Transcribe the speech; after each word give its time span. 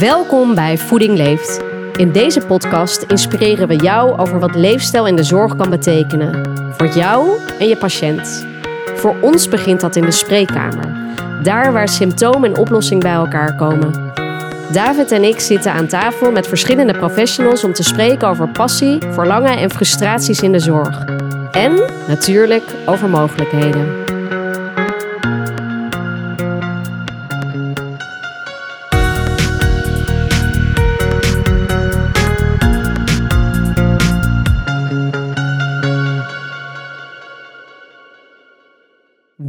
Welkom 0.00 0.54
bij 0.54 0.78
Voeding 0.78 1.16
Leeft. 1.16 1.60
In 1.96 2.12
deze 2.12 2.40
podcast 2.40 3.02
inspireren 3.02 3.68
we 3.68 3.76
jou 3.76 4.18
over 4.18 4.40
wat 4.40 4.54
leefstijl 4.54 5.06
in 5.06 5.16
de 5.16 5.22
zorg 5.22 5.56
kan 5.56 5.70
betekenen. 5.70 6.50
Voor 6.76 6.86
jou 6.86 7.38
en 7.58 7.68
je 7.68 7.76
patiënt. 7.76 8.46
Voor 8.94 9.16
ons 9.20 9.48
begint 9.48 9.80
dat 9.80 9.96
in 9.96 10.04
de 10.04 10.10
spreekkamer. 10.10 10.96
Daar 11.42 11.72
waar 11.72 11.88
symptoom 11.88 12.44
en 12.44 12.58
oplossing 12.58 13.02
bij 13.02 13.12
elkaar 13.12 13.56
komen. 13.56 14.12
David 14.72 15.12
en 15.12 15.24
ik 15.24 15.40
zitten 15.40 15.72
aan 15.72 15.86
tafel 15.86 16.32
met 16.32 16.46
verschillende 16.46 16.98
professionals 16.98 17.64
om 17.64 17.72
te 17.72 17.82
spreken 17.82 18.28
over 18.28 18.48
passie, 18.48 18.98
verlangen 19.10 19.58
en 19.58 19.70
frustraties 19.70 20.40
in 20.40 20.52
de 20.52 20.58
zorg. 20.58 21.04
En 21.50 21.80
natuurlijk 22.08 22.64
over 22.86 23.08
mogelijkheden. 23.08 24.10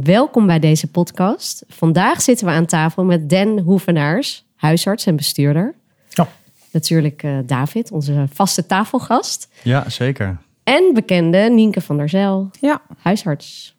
Welkom 0.04 0.46
bij 0.46 0.58
deze 0.58 0.90
podcast. 0.90 1.64
Vandaag 1.68 2.22
zitten 2.22 2.46
we 2.46 2.52
aan 2.52 2.66
tafel 2.66 3.04
met 3.04 3.28
Den 3.28 3.58
Hoevenaars, 3.58 4.44
huisarts 4.56 5.06
en 5.06 5.16
bestuurder. 5.16 5.74
Ja. 6.08 6.28
Natuurlijk 6.72 7.22
uh, 7.22 7.38
David, 7.46 7.90
onze 7.90 8.26
vaste 8.32 8.66
tafelgast. 8.66 9.48
Ja, 9.62 9.88
zeker. 9.88 10.38
En 10.62 10.90
bekende 10.94 11.38
Nienke 11.38 11.80
van 11.80 11.96
der 11.96 12.08
Zijl, 12.08 12.50
ja. 12.60 12.82
huisarts. 12.98 13.76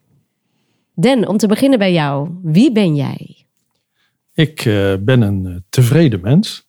Den, 0.94 1.28
om 1.28 1.38
te 1.38 1.48
beginnen 1.48 1.80
bij 1.80 1.94
jou. 1.94 2.30
Wie 2.44 2.72
ben 2.72 2.96
jij? 2.96 3.46
Ik 4.34 4.66
uh, 4.66 4.94
ben 5.00 5.22
een 5.22 5.46
uh, 5.46 5.56
tevreden 5.70 6.22
mens. 6.22 6.68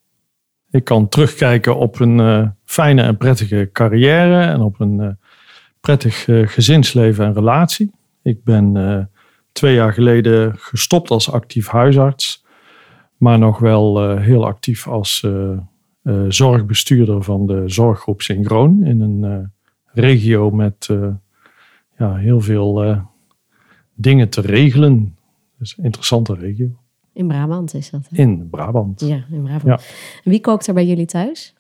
Ik 0.70 0.84
kan 0.84 1.08
terugkijken 1.08 1.76
op 1.76 2.00
een 2.00 2.52
fijne 2.64 3.02
en 3.02 3.16
prettige 3.16 3.68
carrière 3.72 4.40
en 4.40 4.60
op 4.60 4.80
een 4.80 5.18
prettig 5.80 6.24
gezinsleven 6.28 7.24
en 7.24 7.34
relatie. 7.34 7.90
Ik 8.22 8.44
ben 8.44 9.08
twee 9.54 9.74
jaar 9.74 9.92
geleden 9.92 10.58
gestopt 10.58 11.10
als 11.10 11.30
actief 11.30 11.68
huisarts, 11.68 12.44
maar 13.16 13.38
nog 13.38 13.58
wel 13.58 14.10
uh, 14.10 14.20
heel 14.20 14.46
actief 14.46 14.88
als 14.88 15.22
uh, 15.26 15.50
uh, 16.02 16.24
zorgbestuurder 16.28 17.22
van 17.22 17.46
de 17.46 17.62
zorggroep 17.66 18.22
Synchroon 18.22 18.84
in 18.84 19.00
een 19.00 19.52
regio 19.92 20.50
met 20.50 20.88
ja, 21.98 22.14
heel 22.14 22.40
veel 22.40 23.02
dingen 23.94 24.28
te 24.28 24.40
regelen. 24.40 25.16
Dus 25.58 25.78
een 25.78 25.84
interessante 25.84 26.34
regio. 26.34 26.68
In 27.12 27.28
Brabant 27.28 27.74
is 27.74 27.90
dat? 27.90 28.06
Hè? 28.10 28.16
In 28.16 28.48
Brabant. 28.50 29.00
Ja, 29.00 29.24
in 29.30 29.42
Brabant. 29.42 29.62
Ja. 29.64 29.78
Wie 30.24 30.40
kookt 30.40 30.66
er 30.66 30.74
bij 30.74 30.86
jullie 30.86 31.06
thuis? 31.06 31.54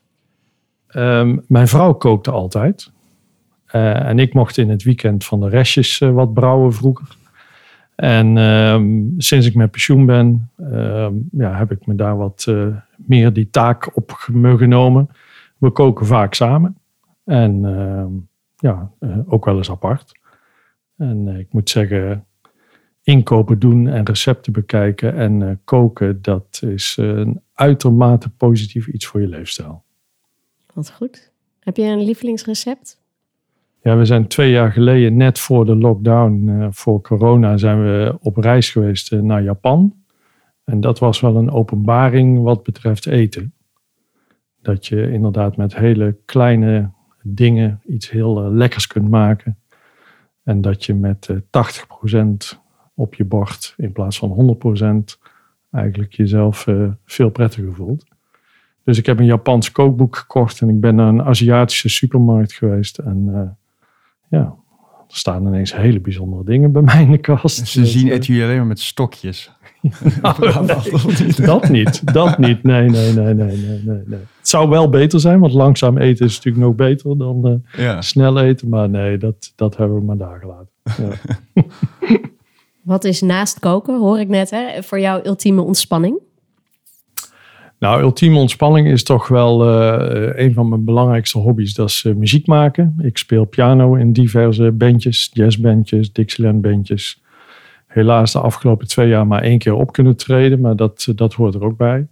Um, 0.96 1.44
mijn 1.48 1.68
vrouw 1.68 1.92
kookte 1.92 2.30
altijd. 2.30 2.92
en 3.66 4.18
ik 4.18 4.34
mocht 4.34 4.56
in 4.56 4.68
het 4.70 4.82
weekend 4.82 5.24
van 5.24 5.40
de 5.40 5.48
restjes 5.48 5.98
wat 5.98 6.34
brouwen 6.34 6.72
vroeger. 6.72 7.22
En 7.96 8.38
ehm, 8.38 9.02
sinds 9.16 9.46
ik 9.46 9.54
met 9.54 9.70
pensioen 9.70 10.06
ben, 10.06 10.50
ehm, 10.56 11.14
ja, 11.30 11.56
heb 11.56 11.70
ik 11.70 11.86
me 11.86 11.94
daar 11.94 12.16
wat 12.16 12.46
uh, 12.48 12.76
meer 12.96 13.32
die 13.32 13.50
taak 13.50 13.96
op 13.96 14.10
genomen. 14.12 15.08
We 15.58 15.70
koken 15.70 16.06
vaak 16.06 16.34
samen. 16.34 16.78
En 17.24 17.64
ehm, 17.64 18.12
ja, 18.56 18.90
uh, 19.00 19.18
ook 19.26 19.44
wel 19.44 19.56
eens 19.56 19.70
apart. 19.70 20.12
En 20.96 21.26
uh, 21.26 21.38
ik 21.38 21.52
moet 21.52 21.70
zeggen, 21.70 22.26
inkopen 23.02 23.58
doen 23.58 23.88
en 23.88 24.04
recepten 24.04 24.52
bekijken 24.52 25.14
en 25.14 25.60
koken, 25.64 26.22
dat 26.22 26.60
is 26.66 26.96
een 27.00 27.40
uitermate 27.52 28.30
positief 28.30 28.86
iets 28.86 29.06
voor 29.06 29.20
je 29.20 29.28
leefstijl. 29.28 29.84
Wat 30.72 30.90
goed. 30.90 31.32
Heb 31.60 31.76
je 31.76 31.82
een 31.82 32.04
lievelingsrecept? 32.04 33.02
Ja, 33.84 33.96
we 33.96 34.04
zijn 34.04 34.26
twee 34.26 34.50
jaar 34.50 34.72
geleden, 34.72 35.16
net 35.16 35.38
voor 35.38 35.64
de 35.66 35.76
lockdown, 35.76 36.48
uh, 36.48 36.66
voor 36.70 37.00
corona, 37.00 37.56
zijn 37.56 37.82
we 37.82 38.16
op 38.20 38.36
reis 38.36 38.70
geweest 38.70 39.12
uh, 39.12 39.20
naar 39.20 39.42
Japan. 39.42 39.94
En 40.64 40.80
dat 40.80 40.98
was 40.98 41.20
wel 41.20 41.36
een 41.36 41.50
openbaring 41.50 42.42
wat 42.42 42.62
betreft 42.62 43.06
eten. 43.06 43.54
Dat 44.62 44.86
je 44.86 45.10
inderdaad 45.10 45.56
met 45.56 45.76
hele 45.76 46.16
kleine 46.24 46.90
dingen 47.22 47.80
iets 47.86 48.10
heel 48.10 48.44
uh, 48.44 48.50
lekkers 48.56 48.86
kunt 48.86 49.10
maken. 49.10 49.58
En 50.42 50.60
dat 50.60 50.84
je 50.84 50.94
met 50.94 51.28
80% 51.32 51.38
op 52.94 53.14
je 53.14 53.24
bord 53.24 53.74
in 53.76 53.92
plaats 53.92 54.18
van 54.18 54.58
100% 55.16 55.18
eigenlijk 55.70 56.12
jezelf 56.12 56.68
veel 57.04 57.30
prettiger 57.30 57.74
voelt. 57.74 58.04
Dus 58.84 58.98
ik 58.98 59.06
heb 59.06 59.18
een 59.18 59.24
Japans 59.24 59.72
kookboek 59.72 60.16
gekocht 60.16 60.60
en 60.60 60.68
ik 60.68 60.80
ben 60.80 60.94
naar 60.94 61.08
een 61.08 61.22
Aziatische 61.22 61.88
supermarkt 61.88 62.52
geweest. 62.52 62.98
En 62.98 63.56
ja, 64.28 64.54
er 65.08 65.16
staan 65.16 65.46
ineens 65.46 65.76
hele 65.76 66.00
bijzondere 66.00 66.44
dingen 66.44 66.72
bij 66.72 66.82
mij 66.82 67.02
in 67.02 67.10
de 67.10 67.18
kast. 67.18 67.66
Ze 67.66 67.86
zien 67.86 68.08
het 68.08 68.26
jullie 68.26 68.42
alleen 68.42 68.56
maar 68.56 68.66
met 68.66 68.80
stokjes. 68.80 69.52
dat 71.46 71.68
niet, 71.68 72.14
dat 72.14 72.38
niet. 72.38 72.62
Nee, 72.62 72.88
nee, 72.88 73.12
nee, 73.12 73.34
nee, 73.34 73.56
nee, 73.56 73.82
nee, 73.84 74.02
nee. 74.06 74.18
Het 74.38 74.48
zou 74.48 74.68
wel 74.68 74.88
beter 74.88 75.20
zijn, 75.20 75.40
want 75.40 75.52
langzaam 75.52 75.98
eten 75.98 76.26
is 76.26 76.36
natuurlijk 76.36 76.64
nog 76.64 76.74
beter 76.74 77.18
dan 77.18 77.62
uh, 77.78 78.00
snel 78.00 78.40
eten. 78.40 78.68
Maar 78.68 78.88
nee, 78.90 79.18
dat, 79.18 79.52
dat 79.56 79.76
hebben 79.76 79.98
we 79.98 80.04
maar 80.04 80.16
daar 80.16 80.38
gelaten. 80.40 80.68
Ja. 80.82 81.62
Wat 82.82 83.04
is 83.04 83.20
naast 83.20 83.58
koken, 83.58 83.98
hoor 83.98 84.20
ik 84.20 84.28
net, 84.28 84.50
hè, 84.50 84.82
voor 84.82 85.00
jou 85.00 85.26
ultieme 85.26 85.62
ontspanning? 85.62 86.18
Nou, 87.84 88.02
ultieme 88.02 88.38
ontspanning 88.38 88.88
is 88.88 89.02
toch 89.02 89.28
wel 89.28 89.68
uh, 89.68 90.44
een 90.44 90.52
van 90.52 90.68
mijn 90.68 90.84
belangrijkste 90.84 91.38
hobby's. 91.38 91.74
Dat 91.74 91.88
is 91.88 92.04
uh, 92.04 92.14
muziek 92.14 92.46
maken. 92.46 92.94
Ik 92.98 93.18
speel 93.18 93.44
piano 93.44 93.94
in 93.94 94.12
diverse 94.12 94.72
bandjes, 94.72 95.30
jazzbandjes, 95.32 96.12
Dixieland 96.12 96.60
bandjes. 96.60 97.22
Helaas 97.86 98.32
de 98.32 98.40
afgelopen 98.40 98.86
twee 98.86 99.08
jaar 99.08 99.26
maar 99.26 99.42
één 99.42 99.58
keer 99.58 99.74
op 99.74 99.92
kunnen 99.92 100.16
treden, 100.16 100.60
maar 100.60 100.76
dat, 100.76 101.06
dat 101.14 101.34
hoort 101.34 101.54
er 101.54 101.64
ook 101.64 101.76
bij. 101.76 102.06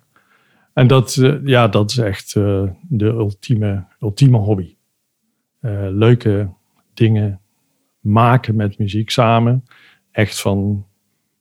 En 0.73 0.87
dat, 0.87 1.15
ja, 1.45 1.69
dat 1.69 1.91
is 1.91 1.99
echt 1.99 2.35
de 2.89 3.07
ultieme, 3.07 3.85
ultieme 4.01 4.39
hobby. 4.39 4.75
leuke 5.91 6.49
dingen 6.95 7.41
maken 8.01 8.57
met 8.57 8.79
muziek 8.79 9.11
samen. 9.11 9.65
Echt 10.11 10.41
van 10.41 10.87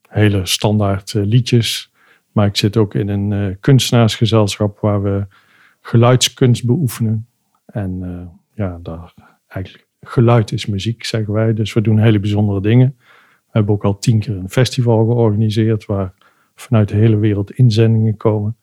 hele 0.08 0.46
standaard 0.46 1.14
liedjes 1.14 1.91
maar 2.32 2.46
ik 2.46 2.58
zit 2.58 2.78
ook 2.78 2.96
in 2.96 3.08
een 3.08 3.32
uh, 3.32 3.56
kunstenaarsgezelschap 3.60 4.80
waar 4.80 5.04
we 5.04 5.26
geluidskunst 5.82 6.66
beoefenen. 6.66 7.28
En 7.66 8.00
uh, 8.04 8.22
ja, 8.54 8.80
daar, 8.84 9.14
eigenlijk 9.48 9.88
geluid 10.02 10.52
is 10.52 10.66
muziek, 10.66 11.04
zeggen 11.04 11.34
wij. 11.34 11.54
Dus 11.54 11.74
we 11.74 11.82
doen 11.82 12.00
hele 12.00 12.20
bijzondere 12.20 12.62
dingen. 12.62 12.96
We 12.98 13.58
hebben 13.58 13.74
ook 13.74 13.84
al 13.84 14.00
tien 14.00 14.20
keer 14.20 14.36
een 14.36 14.50
festival 14.50 15.06
georganiseerd 15.06 15.86
waar 15.86 16.14
vanuit 16.56 16.90
de 16.90 16.96
hele 16.96 17.18
wereld 17.18 17.52
inzendingen 17.52 18.18
komen. 18.18 18.56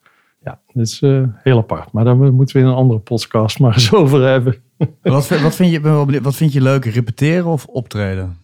Ja, 0.43 0.59
dat 0.73 0.85
is 0.85 1.01
uh, 1.01 1.27
heel 1.33 1.57
apart. 1.57 1.91
Maar 1.91 2.03
daar 2.03 2.15
moeten 2.15 2.55
we 2.55 2.61
in 2.61 2.67
een 2.67 2.75
andere 2.75 2.99
podcast 2.99 3.59
maar 3.59 3.73
eens 3.73 3.93
over 4.01 4.21
hebben. 4.21 4.55
Wat, 5.01 5.27
wat, 5.27 5.55
vind, 5.55 5.71
je, 5.71 6.21
wat 6.21 6.35
vind 6.35 6.53
je 6.53 6.61
leuk, 6.61 6.85
repeteren 6.85 7.45
of 7.45 7.65
optreden? 7.65 8.37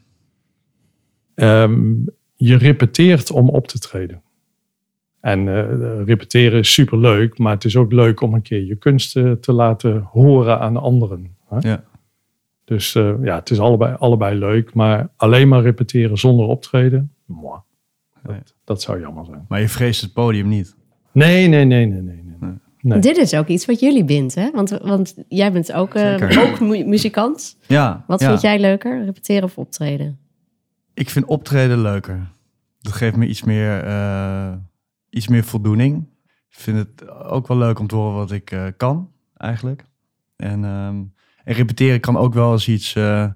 Um, 1.35 2.05
je 2.35 2.57
repeteert 2.57 3.31
om 3.31 3.49
op 3.49 3.67
te 3.67 3.79
treden. 3.79 4.21
En 5.25 5.47
uh, 5.47 6.05
repeteren 6.05 6.59
is 6.59 6.73
super 6.73 6.97
leuk, 6.97 7.37
maar 7.37 7.53
het 7.53 7.65
is 7.65 7.75
ook 7.75 7.91
leuk 7.91 8.21
om 8.21 8.33
een 8.33 8.41
keer 8.41 8.65
je 8.65 8.75
kunsten 8.75 9.39
te 9.39 9.53
laten 9.53 10.01
horen 10.11 10.59
aan 10.59 10.77
anderen. 10.77 11.35
Hè? 11.49 11.69
Ja. 11.69 11.83
Dus 12.65 12.95
uh, 12.95 13.13
ja, 13.23 13.35
het 13.35 13.49
is 13.49 13.59
allebei, 13.59 13.95
allebei 13.99 14.39
leuk, 14.39 14.73
maar 14.73 15.09
alleen 15.15 15.47
maar 15.47 15.61
repeteren 15.61 16.17
zonder 16.17 16.45
optreden, 16.45 17.11
moi, 17.25 17.59
dat, 18.23 18.53
dat, 18.63 18.81
zou 18.81 18.99
jammer 18.99 19.25
zijn. 19.25 19.45
Maar 19.47 19.61
je 19.61 19.69
vreest 19.69 20.01
het 20.01 20.13
podium 20.13 20.47
niet? 20.47 20.75
Nee, 21.11 21.47
nee, 21.47 21.65
nee, 21.65 21.85
nee, 21.85 22.01
nee. 22.01 22.21
nee. 22.39 22.51
nee. 22.81 22.99
Dit 22.99 23.17
is 23.17 23.33
ook 23.35 23.47
iets 23.47 23.65
wat 23.65 23.79
jullie 23.79 24.05
bindt, 24.05 24.35
hè? 24.35 24.51
Want, 24.51 24.69
want 24.69 25.15
jij 25.27 25.51
bent 25.51 25.73
ook, 25.73 25.95
uh, 25.95 26.13
ook 26.51 26.59
mu 26.59 26.83
muzikant. 26.83 27.57
Ja. 27.67 28.03
Wat 28.07 28.19
ja. 28.19 28.27
vind 28.27 28.41
jij 28.41 28.59
leuker, 28.59 29.05
repeteren 29.05 29.43
of 29.43 29.57
optreden? 29.57 30.19
Ik 30.93 31.09
vind 31.09 31.25
optreden 31.25 31.81
leuker. 31.81 32.27
Dat 32.81 32.93
geeft 32.93 33.15
me 33.15 33.27
iets 33.27 33.43
meer 33.43 33.83
iets 35.15 35.27
meer 35.27 35.43
voldoening. 35.43 36.07
Ik 36.49 36.61
vind 36.61 36.77
het 36.77 37.09
ook 37.09 37.47
wel 37.47 37.57
leuk 37.57 37.79
om 37.79 37.87
te 37.87 37.95
horen 37.95 38.15
wat 38.15 38.31
ik 38.31 38.51
uh, 38.51 38.65
kan, 38.77 39.11
eigenlijk. 39.37 39.83
En, 40.35 40.63
um, 40.63 41.13
en, 41.43 41.53
repeteren 41.53 41.99
kan 41.99 42.17
ook 42.17 42.33
wel 42.33 42.51
eens 42.51 42.67
iets 42.67 42.95
uh, 42.95 43.27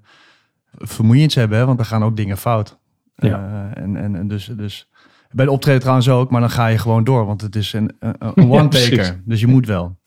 vermoeiends 0.71 1.35
hebben, 1.35 1.57
hè, 1.57 1.65
want 1.65 1.79
er 1.79 1.85
gaan 1.85 2.03
ook 2.03 2.15
dingen 2.15 2.37
fout. 2.37 2.79
Ja. 3.15 3.27
Uh, 3.29 3.83
en, 3.83 3.95
en, 3.95 4.15
en 4.15 4.27
dus, 4.27 4.45
dus 4.45 4.89
bij 5.31 5.45
de 5.45 5.51
optreden 5.51 5.79
trouwens 5.79 6.09
ook, 6.09 6.31
maar 6.31 6.41
dan 6.41 6.49
ga 6.49 6.67
je 6.67 6.77
gewoon 6.77 7.03
door, 7.03 7.25
want 7.25 7.41
het 7.41 7.55
is 7.55 7.73
een, 7.73 7.95
een, 7.99 8.15
een 8.19 8.51
one-taker. 8.59 9.03
Ja, 9.05 9.19
dus 9.25 9.39
je 9.39 9.47
moet 9.47 9.65
wel. 9.65 9.97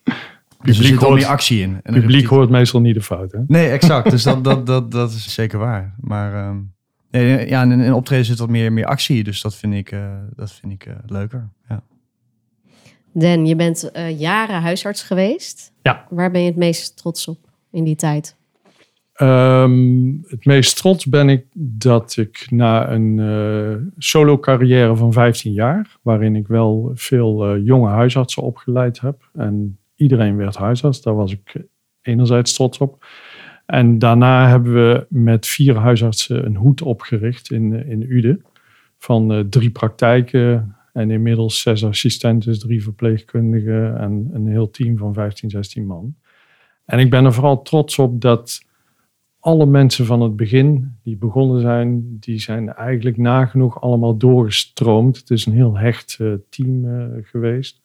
Dus 0.62 0.78
er 0.78 0.84
zit 0.84 1.00
hoort, 1.00 1.14
meer 1.14 1.26
actie 1.26 1.60
in. 1.60 1.80
En 1.82 1.94
publiek 1.94 2.26
hoort 2.26 2.50
meestal 2.50 2.80
niet 2.80 2.94
de 2.94 3.02
fout, 3.02 3.32
hè? 3.32 3.38
Nee, 3.46 3.68
exact. 3.68 4.10
Dus 4.10 4.22
dat, 4.22 4.44
dat, 4.44 4.66
dat, 4.66 4.90
dat 4.90 5.10
is 5.10 5.34
zeker 5.34 5.58
waar. 5.58 5.94
Maar 6.00 6.48
um, 6.48 6.71
Nee, 7.12 7.48
ja, 7.48 7.62
in 7.62 7.70
een 7.70 7.92
optreden 7.92 8.24
zit 8.24 8.38
wat 8.38 8.48
meer, 8.48 8.72
meer 8.72 8.86
actie, 8.86 9.24
dus 9.24 9.40
dat 9.42 9.54
vind 9.54 9.74
ik, 9.74 9.92
uh, 9.92 10.14
dat 10.36 10.52
vind 10.52 10.72
ik 10.72 10.86
uh, 10.86 10.94
leuker. 11.06 11.48
Ja. 11.68 11.82
Dan, 13.12 13.46
je 13.46 13.56
bent 13.56 13.90
eh, 13.90 14.18
jaren 14.18 14.60
huisarts 14.60 15.02
geweest. 15.02 15.72
Ja. 15.82 16.06
Waar 16.10 16.30
ben 16.30 16.40
je 16.40 16.46
het 16.46 16.56
meest 16.56 16.96
trots 16.96 17.28
op 17.28 17.38
in 17.70 17.84
die 17.84 17.96
tijd? 17.96 18.36
Ehm, 19.12 20.12
het 20.26 20.44
meest 20.44 20.76
trots 20.76 21.06
ben 21.06 21.28
ik 21.28 21.46
dat 21.54 22.16
ik 22.16 22.46
na 22.50 22.90
een 22.90 23.18
eh, 23.18 23.92
solo 23.98 24.38
carrière 24.38 24.96
van 24.96 25.12
15 25.12 25.52
jaar, 25.52 25.96
waarin 26.02 26.36
ik 26.36 26.46
wel 26.46 26.90
veel 26.94 27.44
eh, 27.44 27.64
jonge 27.64 27.88
huisartsen 27.88 28.42
opgeleid 28.42 29.00
heb 29.00 29.30
en 29.34 29.78
iedereen 29.94 30.36
werd 30.36 30.56
huisarts, 30.56 31.02
daar 31.02 31.14
was 31.14 31.32
ik 31.32 31.66
enerzijds 32.02 32.52
trots 32.52 32.78
op. 32.78 33.06
En 33.72 33.98
daarna 33.98 34.48
hebben 34.48 34.74
we 34.74 35.06
met 35.08 35.46
vier 35.46 35.76
huisartsen 35.76 36.44
een 36.44 36.56
hoed 36.56 36.82
opgericht 36.82 37.50
in, 37.50 37.74
eh, 37.74 37.90
in 37.90 38.02
Uden 38.02 38.44
van 38.98 39.32
eh, 39.32 39.40
drie 39.40 39.70
praktijken 39.70 40.76
en 40.92 41.10
inmiddels 41.10 41.60
zes 41.60 41.84
assistenten, 41.84 42.58
drie 42.58 42.82
verpleegkundigen 42.82 43.98
en 43.98 44.30
een 44.32 44.46
heel 44.46 44.70
team 44.70 44.96
van 44.96 45.14
15, 45.14 45.50
16 45.50 45.86
man. 45.86 46.14
En 46.84 46.98
ik 46.98 47.10
ben 47.10 47.24
er 47.24 47.32
vooral 47.32 47.62
trots 47.62 47.98
op 47.98 48.20
dat 48.20 48.64
alle 49.40 49.66
mensen 49.66 50.06
van 50.06 50.20
het 50.20 50.36
begin 50.36 50.96
die 51.02 51.16
begonnen 51.16 51.60
zijn, 51.60 52.16
die 52.20 52.40
zijn 52.40 52.72
eigenlijk 52.72 53.16
nagenoeg 53.16 53.80
allemaal 53.80 54.16
doorgestroomd. 54.16 55.16
Het 55.16 55.30
is 55.30 55.46
een 55.46 55.52
heel 55.52 55.78
hecht 55.78 56.16
eh, 56.20 56.32
team 56.48 56.86
geweest. 57.22 57.80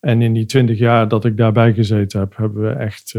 En 0.00 0.22
in 0.22 0.32
die 0.32 0.46
twintig 0.46 0.78
jaar 0.78 1.08
dat 1.08 1.24
ik 1.24 1.36
daarbij 1.36 1.74
gezeten 1.74 2.20
heb, 2.20 2.36
hebben 2.36 2.62
we 2.62 2.70
echt 2.70 3.14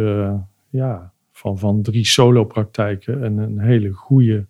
ja, 0.70 1.14
van, 1.39 1.59
van 1.59 1.81
drie 1.81 2.06
solo-praktijken 2.06 3.24
een, 3.24 3.38
een 3.38 3.59
hele 3.59 3.91
goede 3.91 4.45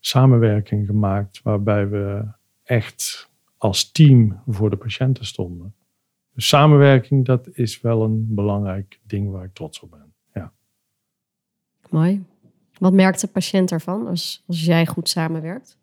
samenwerking 0.00 0.86
gemaakt, 0.86 1.40
waarbij 1.42 1.88
we 1.88 2.24
echt 2.62 3.30
als 3.56 3.92
team 3.92 4.40
voor 4.46 4.70
de 4.70 4.76
patiënten 4.76 5.26
stonden. 5.26 5.74
Dus 6.34 6.48
samenwerking, 6.48 7.24
dat 7.24 7.48
is 7.52 7.80
wel 7.80 8.02
een 8.02 8.34
belangrijk 8.34 9.00
ding 9.06 9.30
waar 9.30 9.44
ik 9.44 9.54
trots 9.54 9.80
op 9.80 9.90
ben. 9.90 10.10
Mooi. 11.90 12.24
Wat 12.78 12.92
merkt 12.92 13.20
de 13.20 13.26
patiënt 13.26 13.72
ervan 13.72 14.06
als, 14.06 14.42
als 14.46 14.64
jij 14.64 14.86
goed 14.86 15.08
samenwerkt? 15.08 15.78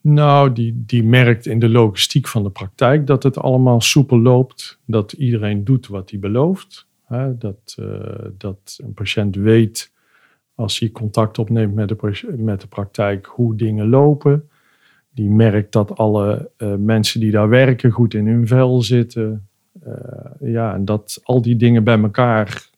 Nou, 0.00 0.52
die, 0.52 0.82
die 0.86 1.04
merkt 1.04 1.46
in 1.46 1.58
de 1.58 1.68
logistiek 1.68 2.28
van 2.28 2.42
de 2.42 2.50
praktijk 2.50 3.06
dat 3.06 3.22
het 3.22 3.38
allemaal 3.38 3.80
soepel 3.80 4.20
loopt. 4.20 4.78
Dat 4.86 5.12
iedereen 5.12 5.64
doet 5.64 5.86
wat 5.86 6.10
hij 6.10 6.18
belooft. 6.18 6.86
Hè, 7.10 7.38
dat, 7.38 7.74
eh, 7.78 8.24
dat 8.38 8.78
een 8.82 8.94
patiënt 8.94 9.36
weet 9.36 9.92
als 10.54 10.78
hij 10.78 10.90
contact 10.90 11.38
opneemt 11.38 11.74
met 11.74 11.88
de, 11.88 12.34
met 12.36 12.60
de 12.60 12.66
praktijk 12.66 13.26
hoe 13.26 13.56
dingen 13.56 13.88
lopen. 13.88 14.48
Die 15.14 15.30
merkt 15.30 15.72
dat 15.72 15.96
alle 15.96 16.50
eh, 16.56 16.74
mensen 16.74 17.20
die 17.20 17.30
daar 17.30 17.48
werken 17.48 17.90
goed 17.90 18.14
in 18.14 18.26
hun 18.26 18.46
vel 18.46 18.82
zitten. 18.82 19.48
Eh, 19.82 19.92
ja, 20.40 20.74
en 20.74 20.84
dat 20.84 21.20
al 21.22 21.42
die 21.42 21.56
dingen 21.56 21.84
bij 21.84 22.00
elkaar 22.00 22.68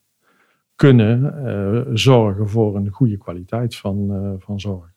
kunnen 0.77 1.99
zorgen 1.99 2.49
voor 2.49 2.77
een 2.77 2.89
goede 2.89 3.17
kwaliteit 3.17 3.77
van, 3.77 4.37
van 4.39 4.61
zorg. 4.61 4.91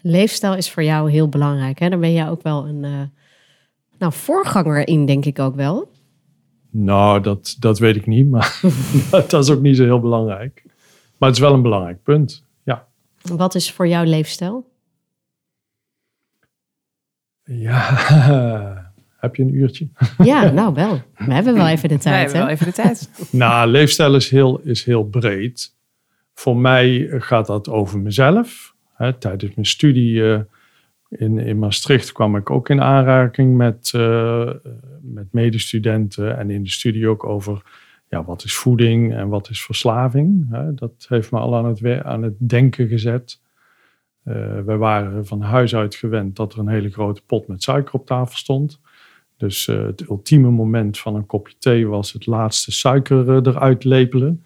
Leefstijl 0.00 0.54
is 0.54 0.70
voor 0.70 0.82
jou 0.82 1.10
heel 1.10 1.28
belangrijk. 1.28 1.78
Hè? 1.78 1.88
Daar 1.88 1.98
ben 1.98 2.12
jij 2.12 2.28
ook 2.28 2.42
wel 2.42 2.66
een 2.66 3.10
nou, 3.98 4.12
voorganger 4.12 4.88
in, 4.88 5.06
denk 5.06 5.24
ik 5.24 5.38
ook 5.38 5.54
wel. 5.54 5.88
Nou, 6.78 7.20
dat, 7.20 7.56
dat 7.58 7.78
weet 7.78 7.96
ik 7.96 8.06
niet, 8.06 8.30
maar 8.30 8.60
dat 9.28 9.32
is 9.32 9.50
ook 9.50 9.60
niet 9.60 9.76
zo 9.76 9.82
heel 9.84 10.00
belangrijk. 10.00 10.62
Maar 11.16 11.28
het 11.28 11.38
is 11.38 11.44
wel 11.44 11.54
een 11.54 11.62
belangrijk 11.62 12.02
punt. 12.02 12.44
Ja, 12.62 12.86
Wat 13.22 13.54
is 13.54 13.72
voor 13.72 13.88
jou 13.88 14.06
leefstijl? 14.06 14.70
ja. 17.44 18.92
heb 19.20 19.36
je 19.36 19.42
een 19.42 19.54
uurtje? 19.54 19.88
Ja, 20.18 20.50
nou 20.50 20.74
wel. 20.74 21.02
We 21.16 21.32
hebben 21.32 21.54
wel 21.54 21.66
even 21.68 21.88
de 21.88 21.98
tijd. 22.08 22.22
hebben 22.24 22.40
wel 22.40 22.48
even 22.48 22.66
de 22.66 22.72
tijd. 22.72 23.10
nou, 23.30 23.70
leefstijl 23.70 24.14
is 24.14 24.30
heel, 24.30 24.60
is 24.60 24.84
heel 24.84 25.04
breed. 25.04 25.74
Voor 26.34 26.56
mij 26.56 27.06
gaat 27.10 27.46
dat 27.46 27.68
over 27.68 27.98
mezelf. 27.98 28.74
Hè, 28.94 29.12
tijdens 29.12 29.54
mijn 29.54 29.66
studie 29.66 30.32
eh, 30.32 30.40
in, 31.08 31.38
in 31.38 31.58
Maastricht 31.58 32.12
kwam 32.12 32.36
ik 32.36 32.50
ook 32.50 32.68
in 32.68 32.80
aanraking 32.80 33.56
met, 33.56 33.90
eh, 33.94 34.50
met 35.00 35.32
medestudenten. 35.32 36.38
En 36.38 36.50
in 36.50 36.62
de 36.62 36.70
studie 36.70 37.08
ook 37.08 37.24
over 37.24 37.62
ja, 38.08 38.24
wat 38.24 38.44
is 38.44 38.54
voeding 38.54 39.14
en 39.14 39.28
wat 39.28 39.50
is 39.50 39.64
verslaving. 39.64 40.56
Dat 40.74 41.06
heeft 41.08 41.30
me 41.30 41.38
al 41.38 41.56
aan 41.56 41.64
het, 41.64 42.02
aan 42.02 42.22
het 42.22 42.34
denken 42.38 42.88
gezet. 42.88 43.40
Eh 44.22 44.60
we 44.64 44.76
waren 44.76 45.26
van 45.26 45.40
huis 45.40 45.74
uit 45.74 45.94
gewend 45.94 46.36
dat 46.36 46.52
er 46.52 46.58
een 46.58 46.68
hele 46.68 46.90
grote 46.90 47.22
pot 47.26 47.46
met 47.46 47.62
suiker 47.62 47.94
op 47.94 48.06
tafel 48.06 48.36
stond. 48.36 48.80
Dus 49.36 49.68
eh, 49.68 49.84
het 49.84 50.08
ultieme 50.08 50.50
moment 50.50 50.98
van 50.98 51.14
een 51.14 51.26
kopje 51.26 51.54
thee 51.58 51.86
was 51.86 52.12
het 52.12 52.26
laatste 52.26 52.72
suiker 52.72 53.48
eruit 53.48 53.84
lepelen. 53.84 54.42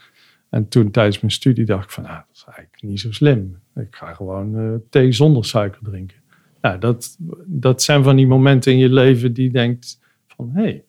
En 0.50 0.68
toen 0.68 0.90
tijdens 0.90 1.20
mijn 1.20 1.32
studie 1.32 1.64
dacht 1.64 1.84
ik 1.84 1.90
van, 1.90 2.02
nou, 2.02 2.16
dat 2.16 2.36
is 2.36 2.44
eigenlijk 2.46 2.82
niet 2.82 3.00
zo 3.00 3.12
slim. 3.12 3.58
Ik 3.74 3.96
ga 3.96 4.14
gewoon 4.14 4.80
thee 4.90 5.12
zonder 5.12 5.44
suiker 5.44 5.82
drinken. 5.82 6.19
Nou, 6.60 6.78
dat, 6.78 7.16
dat 7.46 7.82
zijn 7.82 8.02
van 8.02 8.16
die 8.16 8.26
momenten 8.26 8.72
in 8.72 8.78
je 8.78 8.88
leven 8.92 9.32
die 9.32 9.50
denkt 9.50 10.00
van, 10.26 10.50
hé, 10.54 10.62
hey, 10.62 10.84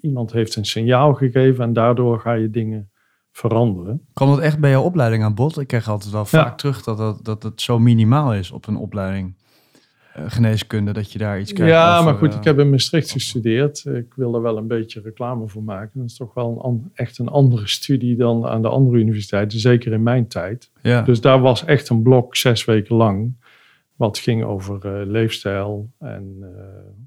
iemand 0.00 0.32
heeft 0.32 0.56
een 0.56 0.64
signaal 0.64 1.14
gegeven 1.14 1.64
en 1.64 1.72
daardoor 1.72 2.20
ga 2.20 2.32
je 2.32 2.50
dingen 2.50 2.88
veranderen. 3.32 4.00
Kwam 4.12 4.28
dat 4.28 4.38
echt 4.38 4.58
bij 4.58 4.70
jouw 4.70 4.82
opleiding 4.82 5.22
aan 5.22 5.34
bod? 5.34 5.58
Ik 5.58 5.66
krijg 5.66 5.88
altijd 5.88 6.12
wel 6.12 6.20
Ja. 6.20 6.26
vaak 6.26 6.58
terug 6.58 6.82
dat, 6.82 6.96
dat, 6.96 7.24
dat 7.24 7.42
het 7.42 7.60
zo 7.60 7.78
minimaal 7.78 8.34
is 8.34 8.50
op 8.50 8.66
een 8.66 8.76
opleiding. 8.76 9.34
eh, 10.14 10.22
geneeskunde, 10.26 10.92
dat 10.92 11.12
je 11.12 11.18
daar 11.18 11.40
iets 11.40 11.52
krijgt. 11.52 11.72
Ja, 11.74 11.92
over, 11.92 12.04
maar 12.04 12.14
goed, 12.20 12.32
eh, 12.32 12.36
ik 12.38 12.44
heb 12.44 12.58
in 12.58 12.70
Maastricht 12.70 13.10
gestudeerd. 13.10 13.84
Ik 13.84 14.14
wil 14.16 14.34
er 14.34 14.42
wel 14.42 14.56
een 14.56 14.66
beetje 14.66 15.00
reclame 15.00 15.48
voor 15.48 15.62
maken. 15.62 15.90
Dat 16.00 16.08
is 16.10 16.16
toch 16.16 16.34
wel 16.34 16.64
een 16.66 16.90
echt 16.94 17.18
een 17.18 17.28
andere 17.28 17.68
studie 17.68 18.16
dan 18.16 18.46
aan 18.46 18.62
de 18.62 18.68
andere 18.68 18.98
universiteiten, 18.98 19.58
zeker 19.58 19.92
in 19.92 20.02
mijn 20.02 20.28
tijd. 20.28 20.70
Ja. 20.82 21.02
Dus 21.02 21.20
daar 21.20 21.40
was 21.40 21.64
echt 21.64 21.88
een 21.88 22.02
blok 22.02 22.36
zes 22.36 22.64
weken 22.64 22.96
lang, 22.96 23.34
wat 24.04 24.18
ging 24.18 24.44
over 24.44 24.86
eh, 24.86 25.06
leefstijl. 25.06 25.90
En 25.98 26.36
eh, 26.40 26.48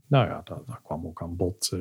nou 0.08 0.28
ja, 0.28 0.42
daar, 0.44 0.58
daar 0.68 0.80
kwam 0.84 1.06
ook 1.06 1.22
aan 1.22 1.36
bod, 1.36 1.72
eh, 1.74 1.80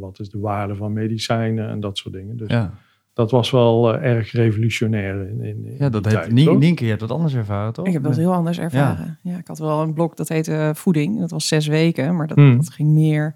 wat 0.00 0.18
is 0.20 0.30
de 0.30 0.38
waarde 0.38 0.74
van 0.74 0.92
medicijnen 0.92 1.68
en 1.68 1.80
dat 1.80 1.98
soort 1.98 2.14
dingen. 2.14 2.36
Dus 2.36 2.48
ja. 2.50 2.72
dat 3.12 3.30
was 3.30 3.50
wel 3.50 3.94
erg 3.98 4.32
revolutionair 4.32 5.28
in, 5.28 5.40
in, 5.42 5.64
in 5.66 5.76
ja, 5.78 5.88
dat 5.88 6.04
heeft 6.04 6.16
tijd. 6.16 6.32
Nienke, 6.32 6.82
je 6.82 6.88
hebt 6.88 7.00
dat 7.00 7.10
anders 7.10 7.34
ervaren, 7.34 7.72
toch? 7.72 7.86
Ik 7.86 7.92
heb 7.92 8.02
dat 8.02 8.16
heel 8.16 8.32
anders 8.32 8.58
ervaren. 8.58 9.18
Ja. 9.22 9.38
ik 9.38 9.46
had 9.46 9.58
wel 9.58 9.82
een 9.82 9.94
blok 9.94 10.16
dat 10.16 10.28
heette 10.28 10.54
eh, 10.54 10.74
voeding. 10.74 11.18
Dat 11.20 11.30
was 11.30 11.48
zes 11.48 11.66
weken, 11.66 12.16
maar 12.16 12.26
dat, 12.26 12.36
Hmm. 12.36 12.56
dat 12.56 12.70
ging 12.70 12.88
meer... 12.88 13.34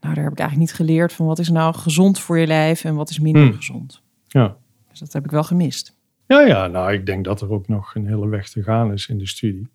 Nou, 0.00 0.14
daar 0.14 0.24
heb 0.24 0.32
ik 0.32 0.38
eigenlijk 0.38 0.70
niet 0.70 0.78
geleerd 0.78 1.12
van 1.12 1.26
wat 1.26 1.38
is 1.38 1.48
nou 1.50 1.74
gezond 1.74 2.18
voor 2.18 2.38
je 2.38 2.46
lijf 2.46 2.84
en 2.84 2.94
wat 2.94 3.10
is 3.10 3.18
minder 3.20 3.42
Hmm. 3.42 3.52
gezond. 3.52 4.02
Ja. 4.26 4.56
Dus 4.90 4.98
dat 4.98 5.12
heb 5.12 5.24
ik 5.24 5.30
wel 5.30 5.44
gemist. 5.44 5.98
Ja, 6.26 6.40
ja, 6.40 6.66
nou, 6.66 6.92
ik 6.92 7.06
denk 7.06 7.24
dat 7.24 7.40
er 7.40 7.52
ook 7.52 7.68
nog 7.68 7.94
een 7.94 8.06
hele 8.06 8.28
weg 8.28 8.48
te 8.48 8.62
gaan 8.62 8.92
is 8.92 9.08
in 9.08 9.18
de 9.18 9.26
studie. 9.26 9.68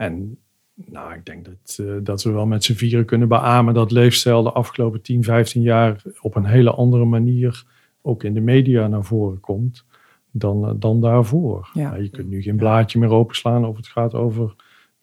En 0.00 0.38
nou, 0.74 1.14
ik 1.14 1.26
denk 1.26 1.44
dat, 1.44 1.78
eh, 1.86 1.94
dat 2.02 2.22
we 2.22 2.30
wel 2.30 2.46
met 2.46 2.64
z'n 2.64 2.72
vieren 2.72 3.04
kunnen 3.04 3.28
beamen 3.28 3.74
dat 3.74 3.90
leefstijl 3.90 4.42
de 4.42 4.52
afgelopen 4.52 5.02
10, 5.02 5.24
15 5.24 5.62
jaar 5.62 6.02
op 6.20 6.34
een 6.34 6.44
hele 6.44 6.70
andere 6.70 7.04
manier 7.04 7.64
ook 8.02 8.24
in 8.24 8.34
de 8.34 8.40
media 8.40 8.86
naar 8.86 9.04
voren 9.04 9.40
komt 9.40 9.84
dan, 10.30 10.66
eh, 10.66 10.74
dan 10.76 11.00
daarvoor. 11.00 11.70
Ja. 11.72 11.90
Nou, 11.90 12.02
je 12.02 12.08
kunt 12.08 12.28
nu 12.28 12.42
geen 12.42 12.56
blaadje 12.56 12.98
meer 12.98 13.10
openslaan 13.10 13.64
of 13.64 13.76
het 13.76 13.86
gaat 13.86 14.14
over 14.14 14.54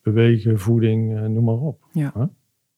bewegen, 0.01 0.59
voeding, 0.59 1.17
eh, 1.17 1.25
noem 1.25 1.43
maar 1.43 1.59
op. 1.59 1.85